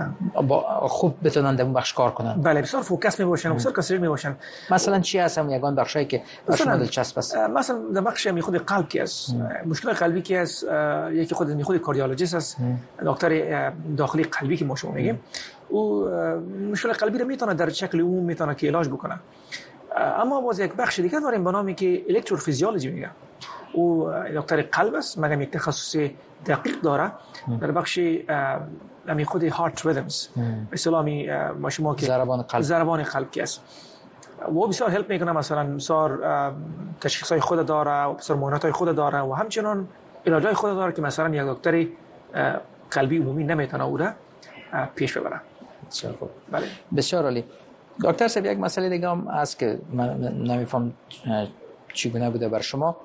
[0.49, 2.43] با خوب بتونن در اون بخش کار کنن.
[2.43, 4.37] بله بسیار فوکس می باشن بسیار کسری می باشن
[4.71, 6.23] مثلا چی هست؟ هم یگان بخشایی که
[6.59, 7.37] شما دلچسب است.
[7.37, 9.35] مثلا در بخش می خود قلب کی است؟
[9.67, 10.67] مشکل قلبی کی است؟
[11.13, 12.57] یکی خود می خود کاردیولوژیست است.
[13.07, 15.21] دکتر داخلی قلبی که ما شما میگیم.
[15.69, 16.09] او
[16.73, 19.19] مشکل قلبی رو می‌تونه در شکل عمومی می‌تونه که علاج بکنه.
[19.97, 23.11] اما باز یک بخش دیگه داریم به نامی که الکتروفیزیولوژی میگه.
[23.73, 25.97] او دکتر قلب است مگم یک تخصص
[26.47, 27.13] دقیق داره؟
[27.61, 28.01] در بخش
[29.09, 30.29] امی خود هارت ریدمز.
[30.73, 31.31] اسلامی
[31.61, 32.63] ما شما که ضربان قلب.
[32.63, 33.61] ضربان قلب کی است.
[34.49, 36.23] و بسیار هلپ می‌کنه مثلا بسیار
[37.01, 39.89] تشخیص های خود داره و بسیار معاینات های خود داره و همچنان
[40.27, 41.87] علاج های خود داره که مثلا یک دکتر
[42.91, 44.13] قلبی عمومی نمی‌تونه او را
[44.95, 45.41] پیش ببره.
[45.91, 46.31] بسیار خوب.
[46.53, 46.67] بله.
[46.97, 47.45] بسیار عالی.
[48.05, 50.93] دکتر صاحب یک مسئله دیگه هم هست که من نمیفهم
[51.95, 52.97] چگونه بوده بر شما.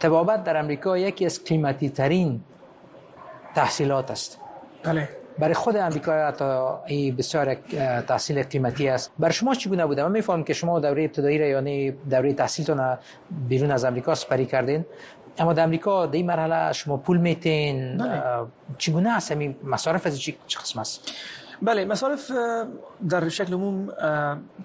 [0.00, 2.40] تبابت در امریکا یکی از قیمتی ترین
[3.54, 4.38] تحصیلات است.
[4.82, 5.08] بله.
[5.38, 7.54] برای خود امریکا حتی بسیار
[8.00, 9.12] تحصیل قیمتی است.
[9.18, 12.98] بر شما چگونه بوده؟ من می‌فهمم که شما دوره ابتدایی را یعنی دوره تحصیلتون
[13.48, 14.84] بیرون از امریکا سپری کردین.
[15.38, 17.98] اما در امریکا در این مرحله شما پول میتین.
[17.98, 18.22] بله.
[18.78, 21.12] چگونه است این مصارف از چه قسم است؟
[21.62, 22.30] بله مصارف
[23.08, 23.88] در شکل عموم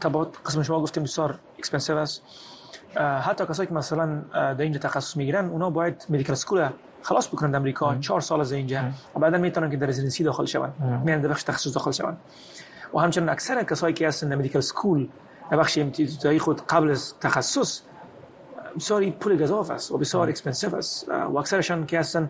[0.01, 2.21] طبعا قسم شما گفتیم بسیار expensive است.
[2.97, 6.69] حتی کسایی که مثلا در اینجا تخصص میگیرن اونا باید medical school
[7.01, 8.81] خلاص بکنن در امریکا چهار سال از اینجا.
[9.15, 10.69] و بعدا میتونن که در residency داخل شون.
[11.05, 12.17] میان در بخش تخصص داخل شون.
[12.93, 15.07] و همچنین اکثر کسایی که هستن در medical school
[15.51, 17.81] در بخش امتیازی خود قبل از تخصص
[18.75, 21.09] بسیار پول گزاف است و بسیار expensive است.
[21.09, 22.29] و اکثرشان که هستن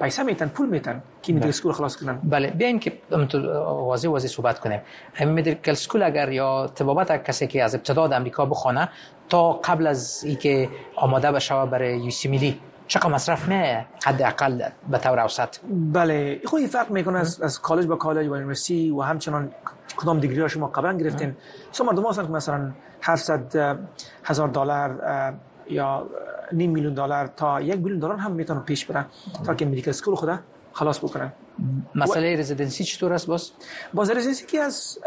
[0.00, 2.18] پیسه میتن پول میتن که medical school خلاص کنن.
[2.24, 4.80] بله بیاین که واضح واضح صحبت کنیم.
[5.14, 8.88] همین medical school اگر یا طبابت کسی که از ابتدا در امریکا بخونه
[9.28, 15.20] تا قبل از اینکه آماده بشه برای US MLE چقدر مصرف نه حداقل به طور
[15.20, 15.56] اوسط.
[15.92, 19.50] بله خودی فرق می‌کنه از از کالج با کالج و university و همچنان
[19.96, 21.36] کدام دیگری ها شما قبلا گرفتین
[21.72, 22.70] سو مردم هستن که مثلا
[23.02, 23.78] 700
[24.24, 24.90] هزار دلار
[25.68, 26.06] یا
[26.52, 29.06] نیم میلیون دلار تا یک میلیون دلار هم می‌تونن پیش برن
[29.46, 30.38] تا که مدیکال اسکول خدا
[30.72, 31.32] خلاص بکنن
[31.94, 32.36] مسئله.
[32.36, 33.50] رزیدنسی چطور است باز؟
[33.94, 34.98] باز رزیدنسی که از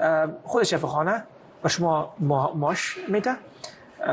[0.44, 1.24] خود خانه
[1.64, 2.14] و شما
[2.56, 3.36] ماش میته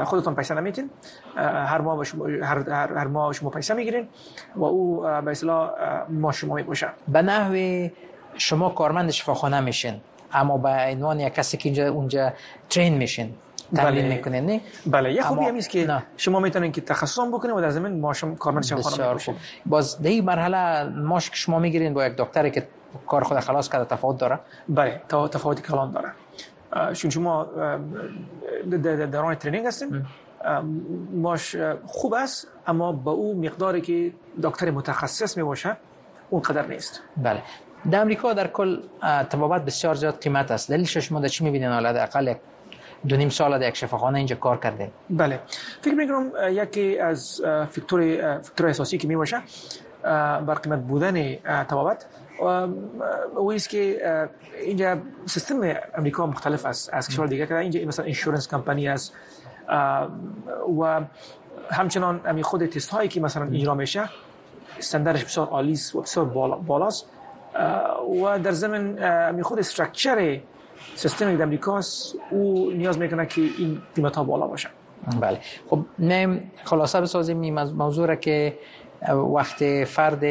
[0.05, 0.91] خودتون پیسه نمیتین
[1.37, 4.09] هر ماه شما هر, هر, هر ماه شما پیسه می‌گیرین
[4.57, 5.71] و او به اصطلاح
[6.09, 6.89] ما شما می‌باشه.
[7.09, 7.89] به نحو
[8.37, 10.01] شما کارمند شفاخانه میشین
[10.33, 12.33] اما به عنوان یک کسی که اینجا اونجا
[12.71, 13.35] ترین میشین.
[13.75, 14.17] تمرین بله.
[14.17, 15.13] می‌کنین نه؟ بله.
[15.13, 16.03] یه خوبی هم که نه.
[16.17, 19.35] شما می‌تونین که تخصص بکنین و در زمین ماشم کارمند شفاخانه باشین.
[19.67, 22.69] باز در این مرحله ماش که شما می‌گیرین با یک دکتری که
[23.07, 24.39] کار خود خلاص کرده تفاوت داره؟
[24.69, 25.01] بله.
[25.09, 26.13] تفاوتی کلان داره.
[26.95, 27.47] چون شما
[29.13, 30.07] دوران ترینینگ هستیم
[31.13, 31.57] ماش
[31.87, 34.13] خوب است اما با او مقداری که
[34.43, 35.77] دکتر متخصص می باشه
[36.45, 37.01] قدر نیست.
[37.17, 37.43] بله.
[37.91, 38.81] در امریکا در کل
[39.29, 40.71] طبابت بسیار زیاد قیمت است.
[40.71, 42.35] دلیلش شما در چی می‌بینین؟ حالا اقل
[43.09, 45.41] دو نیم سال در یک شفاخانه اینجا کار کرده بله.
[45.81, 49.43] فکر می‌کنم یکی از فکتور فکتور اساسی که می باشه
[50.03, 51.35] بر قیمت بودن
[51.65, 52.07] طبابت
[53.37, 54.01] و است که
[54.65, 55.61] اینجا سیستم
[55.95, 59.15] امریکا مختلف است از کشور دیگه که اینجا مثلا اینشورنس کمپانی است.
[60.81, 61.01] و
[61.71, 64.09] همچنان امی خود تست هایی که مثلا اجرا میشه
[64.79, 66.27] استانداردش بسیار عالی است و بسیار
[66.67, 67.07] بالاست.
[68.23, 70.41] و در زمین امی خود استراکچر
[70.95, 71.81] سیستم امریکا
[72.31, 74.69] او نیاز می‌کنه که این قیمت ها بالا باشه.
[75.21, 75.39] بله.
[75.71, 78.59] خب نیم خلاصه بسازیم این موضوع را که
[79.35, 80.25] وقت فرد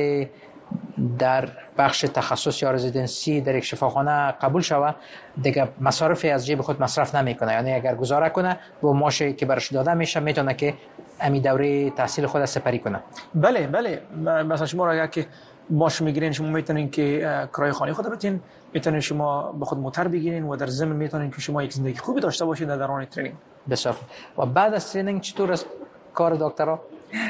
[1.19, 4.95] در بخش تخصص یا رزیدنسی در یک شفاخانه قبول شود
[5.41, 7.51] دیگه مصارف از جیب خود مصرف نمی‌کنه.
[7.51, 10.73] یعنی اگر گزاره کنه با ماشی که برش داده میشه می‌تونه که
[11.21, 12.99] امی دوره تحصیل خود سپری کنه.
[13.35, 14.01] بله بله.
[14.43, 15.25] مثلا شما را که
[15.69, 17.19] معاش می‌گیرین شما می‌تونین که
[17.53, 18.41] کرایه خانه خود بتین
[18.73, 22.21] می‌تونین شما به خود موتر بگیرین و در ضمن می‌تونین که شما یک زندگی خوبی
[22.21, 23.35] داشته باشید در دوران training.
[23.69, 23.95] بسیار
[24.37, 25.65] و بعد از training چطور است
[26.13, 26.81] کار دکترا؟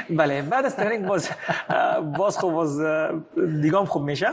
[0.10, 1.30] بله بعد از training باز
[2.18, 2.82] باز خوب باز
[3.62, 4.28] دیگام خوب میشه.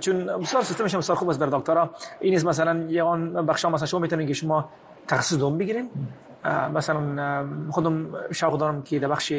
[0.00, 1.90] چون بسیار سیستمش بسیار خوب است بر دکترا.
[2.20, 4.68] این است مثلا یه آن بخش مثلا شما می‌تونین که شما
[5.08, 5.90] تخصص دوم بگیرین.
[6.74, 7.00] مثلا
[7.70, 9.32] خودم شوق دارم که در بخش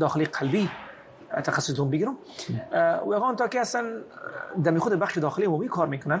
[0.00, 0.68] داخلی قلبی
[1.44, 2.16] تخصص دوم بگیرم
[3.06, 3.84] و یقان تا که اصلا
[4.64, 6.20] دمی خود بخش داخلی عمومی کار می‌کنن؟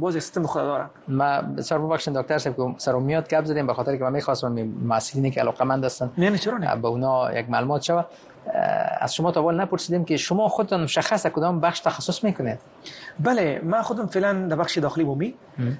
[0.00, 0.84] باز سیستم خود داره.
[1.08, 4.52] ما بسیار ببخشید دکتر صاحب که سر میاد گپ زدیم به خاطر که من می‌خواستم
[4.84, 8.04] مسئولینی که علاقه مند هستن نه نه چرا نه؟ به اونا یک معلومات شوه
[9.00, 12.58] از شما تا اول نپرسیدیم که شما خودتون مشخص کدام بخش تخصص می‌کنید؟
[13.20, 15.34] بله من خودم فعلا در بخش داخلی عمومی.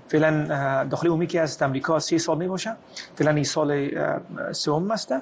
[0.08, 2.76] فعلا داخلی عمومی که از امریکا سی سال می باشه.
[3.14, 3.90] فعلا این سال
[4.52, 5.14] سوم است.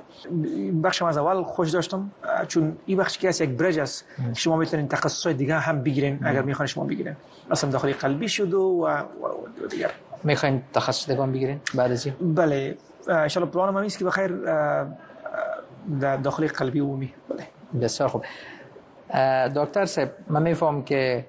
[0.85, 2.11] بخش از اول خوش داشتم.
[2.49, 6.43] چون این بخش که از یک برج است شما می‌تونید تخصص دیگه هم بگیرین اگر
[6.43, 7.17] می‌خواین شما بگیرین.
[7.51, 8.89] مثلا داخلی قلبی شد و,
[9.63, 9.91] و دیگر.
[10.25, 12.77] می‌خواین تخصص دیگه بگیرین بعد از بله.
[13.09, 14.33] ان شاء الله پلان من که بخیر
[16.01, 17.13] در داخل قلبی عمومی.
[17.29, 17.47] بله.
[17.81, 18.25] بسیار خوب.
[19.55, 21.27] دکتر صاحب من میفهم که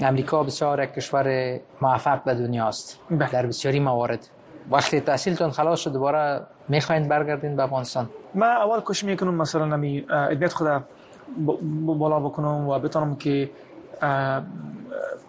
[0.00, 3.30] امریکا بسیار یک کشور موفق به دنیاست بله.
[3.30, 4.28] در بسیاری موارد.
[4.70, 10.06] وقتی تحصیلتون خلاص شد دوباره می‌خواین برگردین به افغانستان؟ من اول کش می‌کنم مثلا نمی
[10.10, 10.84] ادبیات خدا
[11.82, 13.50] بالا بکنم و بتونم که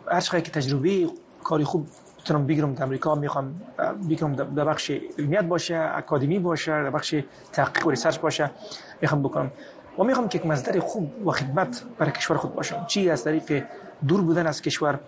[0.07, 1.07] هر که تجربه
[1.43, 1.87] کاری خوب
[2.23, 3.61] بتونم بگیرم در امریکا می‌خوام
[4.09, 7.15] بگیرم در بخش علمیت باشه اکادمی باشه در بخش
[7.51, 8.51] تحقیق و research باشه
[9.01, 9.51] می‌خوام بکنم.
[9.99, 12.85] و می‌خوام که یک مصدر خوب و خدمت برای کشور خود باشم.
[12.87, 13.63] چی از طریق
[14.07, 14.99] دور بودن از کشور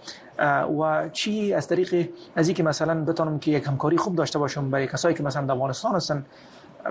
[0.82, 4.88] و چی از طریق از اینکه مثلا بتونم که یک همکاری خوب داشته باشم برای
[4.88, 6.26] کسایی که مثلا در افغانستان هستن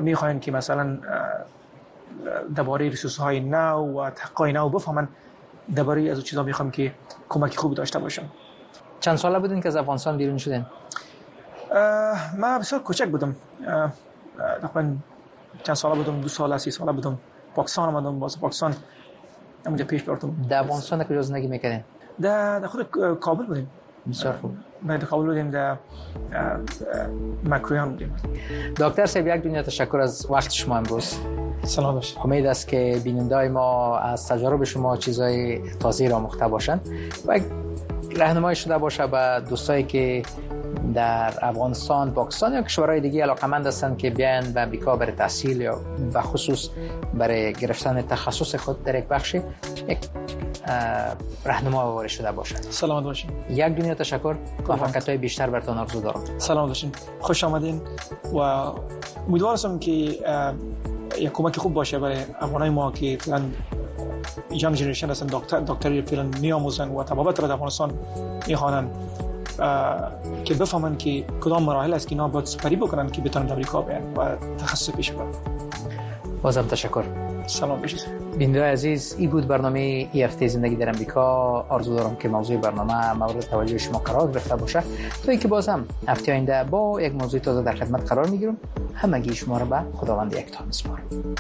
[0.01, 0.99] می‌خواین که مثلا
[2.55, 5.09] درباره research های نو و تحقیق نو بفهمن
[5.75, 6.93] درباره از چیزا می‌خوام که
[7.29, 8.25] کمک خوبی داشته باشم.
[9.05, 10.67] چند ساله بودین که از افغانستان بیرون شدین؟
[12.39, 13.37] من بسیار کوچک بودم.
[14.63, 14.93] تقریبا
[15.63, 17.19] چند ساله بودم دو سال سی ساله بودم.
[17.55, 18.75] پاکستان آمدم باز پاکستان
[19.67, 21.85] اونجا پیش بردم در افغانستان کجا زندگی می‌کردین؟
[22.21, 22.83] در خود
[23.21, 23.71] کابل بودیم.
[24.11, 24.51] بسیار خوب.
[24.89, 25.77] در کابل بودیم در
[27.45, 28.17] مکرویان بودیم.
[28.77, 31.19] دکتر صاحب یک دنیا تشکر از وقت شما امروز.
[31.63, 36.89] سلام باشه امید است که بیننده ما از تجارب شما چیزای تازه را مخته باشند.
[37.27, 37.41] و
[38.17, 40.23] راهنمای شده باشه به دوستایی که
[40.95, 45.81] در افغانستان پاکستان یا کشورهای دیگه علاقمند هستند که بیان و بیکا برای تحصیل یا
[46.13, 46.69] به خصوص
[47.15, 49.35] برای گرفتن تخصص خود در یک بخش
[49.89, 49.99] یک
[51.45, 52.57] راهنما وارد شده باشد.
[52.57, 53.31] سلامت باشین.
[53.51, 54.37] یک دنیا تشکر.
[54.69, 56.21] موفقیت های بیشتر براتون آرزو دارم.
[56.39, 56.93] سلام باشین.
[57.21, 57.81] خوش آمدین
[58.35, 58.39] و
[59.29, 59.91] امیدوارم که
[61.19, 63.19] یک کمک خوب باشه برای افغانای ما که
[64.57, 65.27] جام جنریشن هستن.
[65.27, 67.93] دکتر دکتری فعلا میآموزن و تبابت را در افغانستان
[68.49, 68.91] می‌خوانن
[70.45, 74.15] که بفهمن که کدام مراحل است که اینا باید سپری بکنن که بتونن امریکا بیان
[74.15, 75.33] و تخصص پیش ببرن.
[76.43, 77.05] بازم تشکر.
[77.47, 77.81] سلام.
[77.81, 81.23] بشید بیننده عزیز ای بود برنامه ای هفته زندگی در امریکا.
[81.69, 84.83] آرزو دارم که موضوع برنامه مورد توجه شما قرار گرفته باشه.
[85.25, 88.57] تا اینکه بازم هفته آینده با یک موضوع تازه در خدمت قرار می‌گیرم.
[88.95, 91.35] همگی شما را به خداوند یکتا میسپارم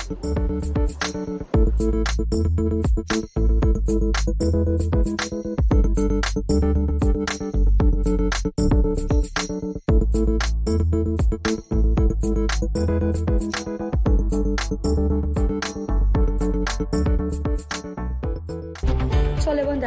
[10.94, 11.63] طالبان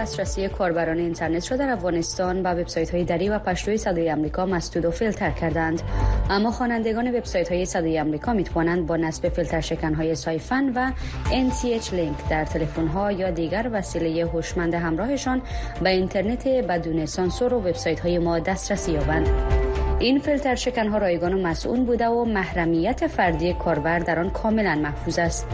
[0.07, 4.85] دسترسی کاربران اینترنت را در افغانستان به وبسایت های دری و پشتوی صدای آمریکا مسدود
[4.85, 5.81] و فیلتر کردند.
[6.29, 10.91] اما خوانندگان وبسایت های صدای آمریکا می توانند با نصب فیلتر شکن های سایفن و
[11.25, 15.41] NTH لینک در تلفن ها یا دیگر وسیله هوشمند همراهشان
[15.81, 19.66] به اینترنت بدون سانسور و وبسایت های ما دسترسی یابند.
[19.99, 24.75] این فیلتر شکن ها رایگان و مصئون بوده و محرمیت فردی کاربر در آن کاملا
[24.75, 25.47] محفوظ است.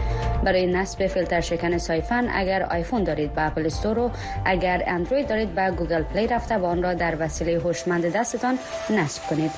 [0.44, 4.10] برای نصب فیلتر شکن سایفن اگر آیفون دارید به Apple Store و
[4.44, 8.58] اگر اندروید دارید به Google Play رفته و آن را در وسیله هوشمند دستتان
[8.90, 9.50] نصب کنید.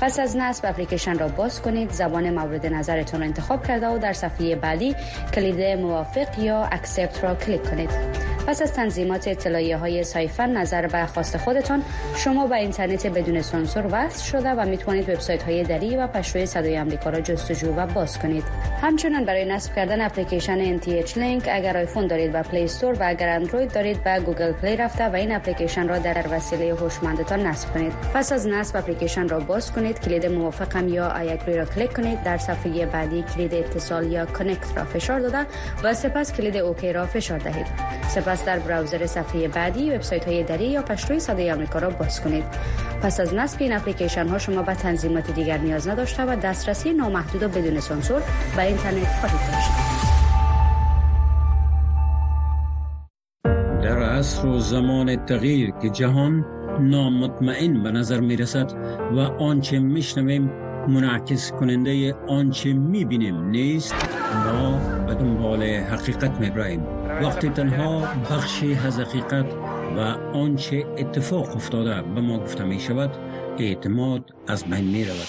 [0.00, 1.90] پس از نصب اپلیکیشن را باز کنید.
[1.90, 4.94] زبان مورد نظرتان را انتخاب کرده و در صفحه بعدی
[5.34, 8.15] کلید موافق یا accept را کلیک کنید.
[8.46, 11.82] پس از تنظیمات اطلاعیه های سایفن نظر به خواست خودتان
[12.16, 16.78] شما به اینترنت بدون سانسور وصل شده و می‌توانید وبسایت های دری و پشتوی صدای
[16.78, 18.44] آمریکا را جستجو و باز کنید.
[18.82, 24.04] همچنین برای نصب کردن اپلیکیشن nthLink اگر آیفون دارید اپل استور و اگر اندروید دارید
[24.04, 27.92] به Google Play رفته و این اپلیکیشن را در وسیله هوشمندتان نصب کنید.
[28.14, 32.22] پس از نصب اپلیکیشن را باز کنید کلید موافقم یا I agree را کلیک کنید.
[32.22, 35.46] در صفحه بعدی کلید اتصال یا connect را فشار داده
[35.82, 37.66] و سپس کلید OK را فشار دهید.
[38.08, 42.44] سپس در براوزر صفحه بعدی وبسایت های دری یا پشتوی صدای آمریکا را باز کنید.
[43.02, 47.42] پس از نصب این اپلیکیشن ها شما به تنظیمات دیگر نیاز نداشته و دسترسی نامحدود
[47.42, 48.22] و بدون سانسور
[48.56, 49.70] به اینترنت خواهید داشت.
[53.82, 56.44] در عصر و زمان تغییر که جهان
[56.80, 58.72] نامطمئن به نظر می رسد
[59.12, 60.50] و آنچه میشنویم
[60.88, 63.94] منعکس کننده آنچه می بینیم نیست
[64.52, 68.00] ما به دنبال حقیقت می براییم وقتی تنها
[68.30, 69.46] بخشی از حقیقت
[69.96, 70.00] و
[70.36, 73.10] آنچه اتفاق افتاده به ما گفته می شود
[73.58, 75.26] اعتماد از بین می رود.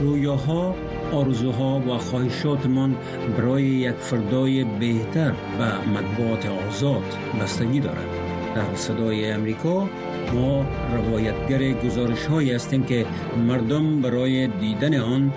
[0.00, 0.74] رویاها
[1.12, 2.96] آرزوها و خواهشاتمان
[3.38, 7.04] برای یک فردای بهتر و مطبوعات آزاد
[7.42, 8.08] بستگی دارد.
[8.54, 9.88] در صدای امریکا
[10.34, 13.06] ما روایتگر گزارش هایی هستیم که
[13.46, 15.32] مردم برای دیدن آن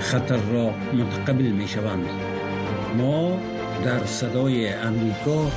[0.00, 2.06] خطر را متقبل می شوند.
[2.98, 3.38] ما
[3.84, 5.50] در صدای امریکا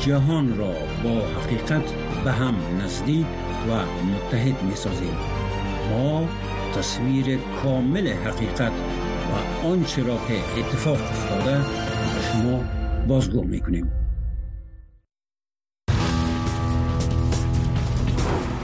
[0.00, 0.72] جهان را
[1.04, 1.92] با حقیقت
[2.24, 3.26] به هم نزدیک
[3.68, 3.72] و
[4.06, 5.16] متحد می سازیم
[5.90, 6.28] ما
[6.76, 11.60] تصویر کامل حقیقت و آنچه را که اتفاق افتاده
[12.22, 12.64] شما
[13.08, 13.92] بازگو می کنیم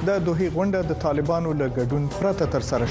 [0.06, 2.86] د دوه غونډه د طالبانو له ګډون پرته تر سره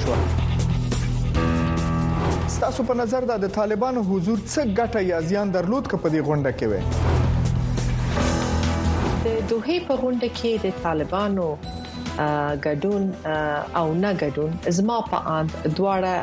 [2.60, 6.22] شو ستاسو په نظر د طالبانو حضور څه ګټه یا زیان درلود ک په دې
[6.30, 6.82] غونډه کې وي؟
[9.26, 11.46] د دوه په غونډه کې د طالبانو
[12.66, 13.04] ګډون
[13.82, 16.14] او نه ګډون زما په اند دواړه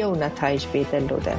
[0.00, 1.34] یو نتایج به درلوده.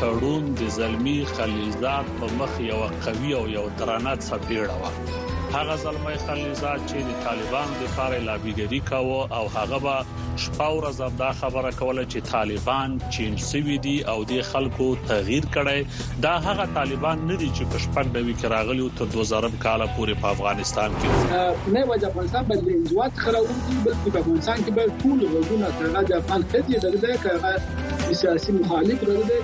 [0.00, 5.19] تړون د زلمی خلیلزاد په مخ یو قوي او یو درانه څپېړه و
[5.52, 9.94] هغه زلمی خلیلزاد چې د طالبانو د لپاره لابیګری کاوه او هغه به
[10.42, 16.20] شپه ورځ دا خبره کوله چې طالبان چین سوي دي او د خلکو تغییر کړي
[16.26, 20.14] دا هغه طالبان نه دي چې په شپږ دوی کې راغلي تر 2000 کال پورې
[20.22, 21.08] په افغانستان کې
[21.74, 26.06] نه وجه افغانستان بل انزوات خراوون دي بلکې په افغانستان کې به ټول وګړو ته
[26.12, 27.52] د افغان خدي دغه کړه
[28.22, 29.40] سیاسي مخالف راغلي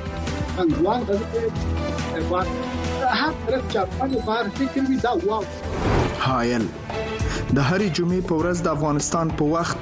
[0.63, 2.76] انګوان غږ
[3.21, 5.45] هر طرف چې افغان بهر فکر وي دا واو
[6.27, 6.65] هایل
[7.57, 9.79] د هرې جمعې په ورځ د افغانستان په وخت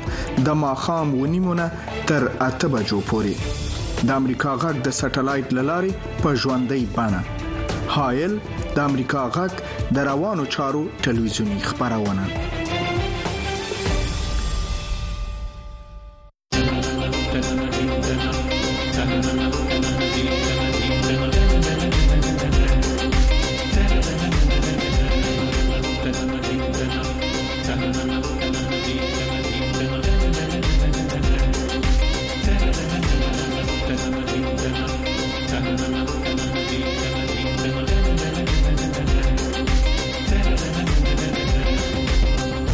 [0.48, 1.70] د ماخام ونیمونه
[2.08, 3.34] تر اته بجو پورې.
[4.06, 7.20] د امریکا غږ د سټلایټ للارې په ژوندۍ بانه
[7.94, 8.34] هایل
[8.76, 9.52] د امریکا غږ
[9.98, 12.24] د روانو چارو ټلویزیونی خبرونه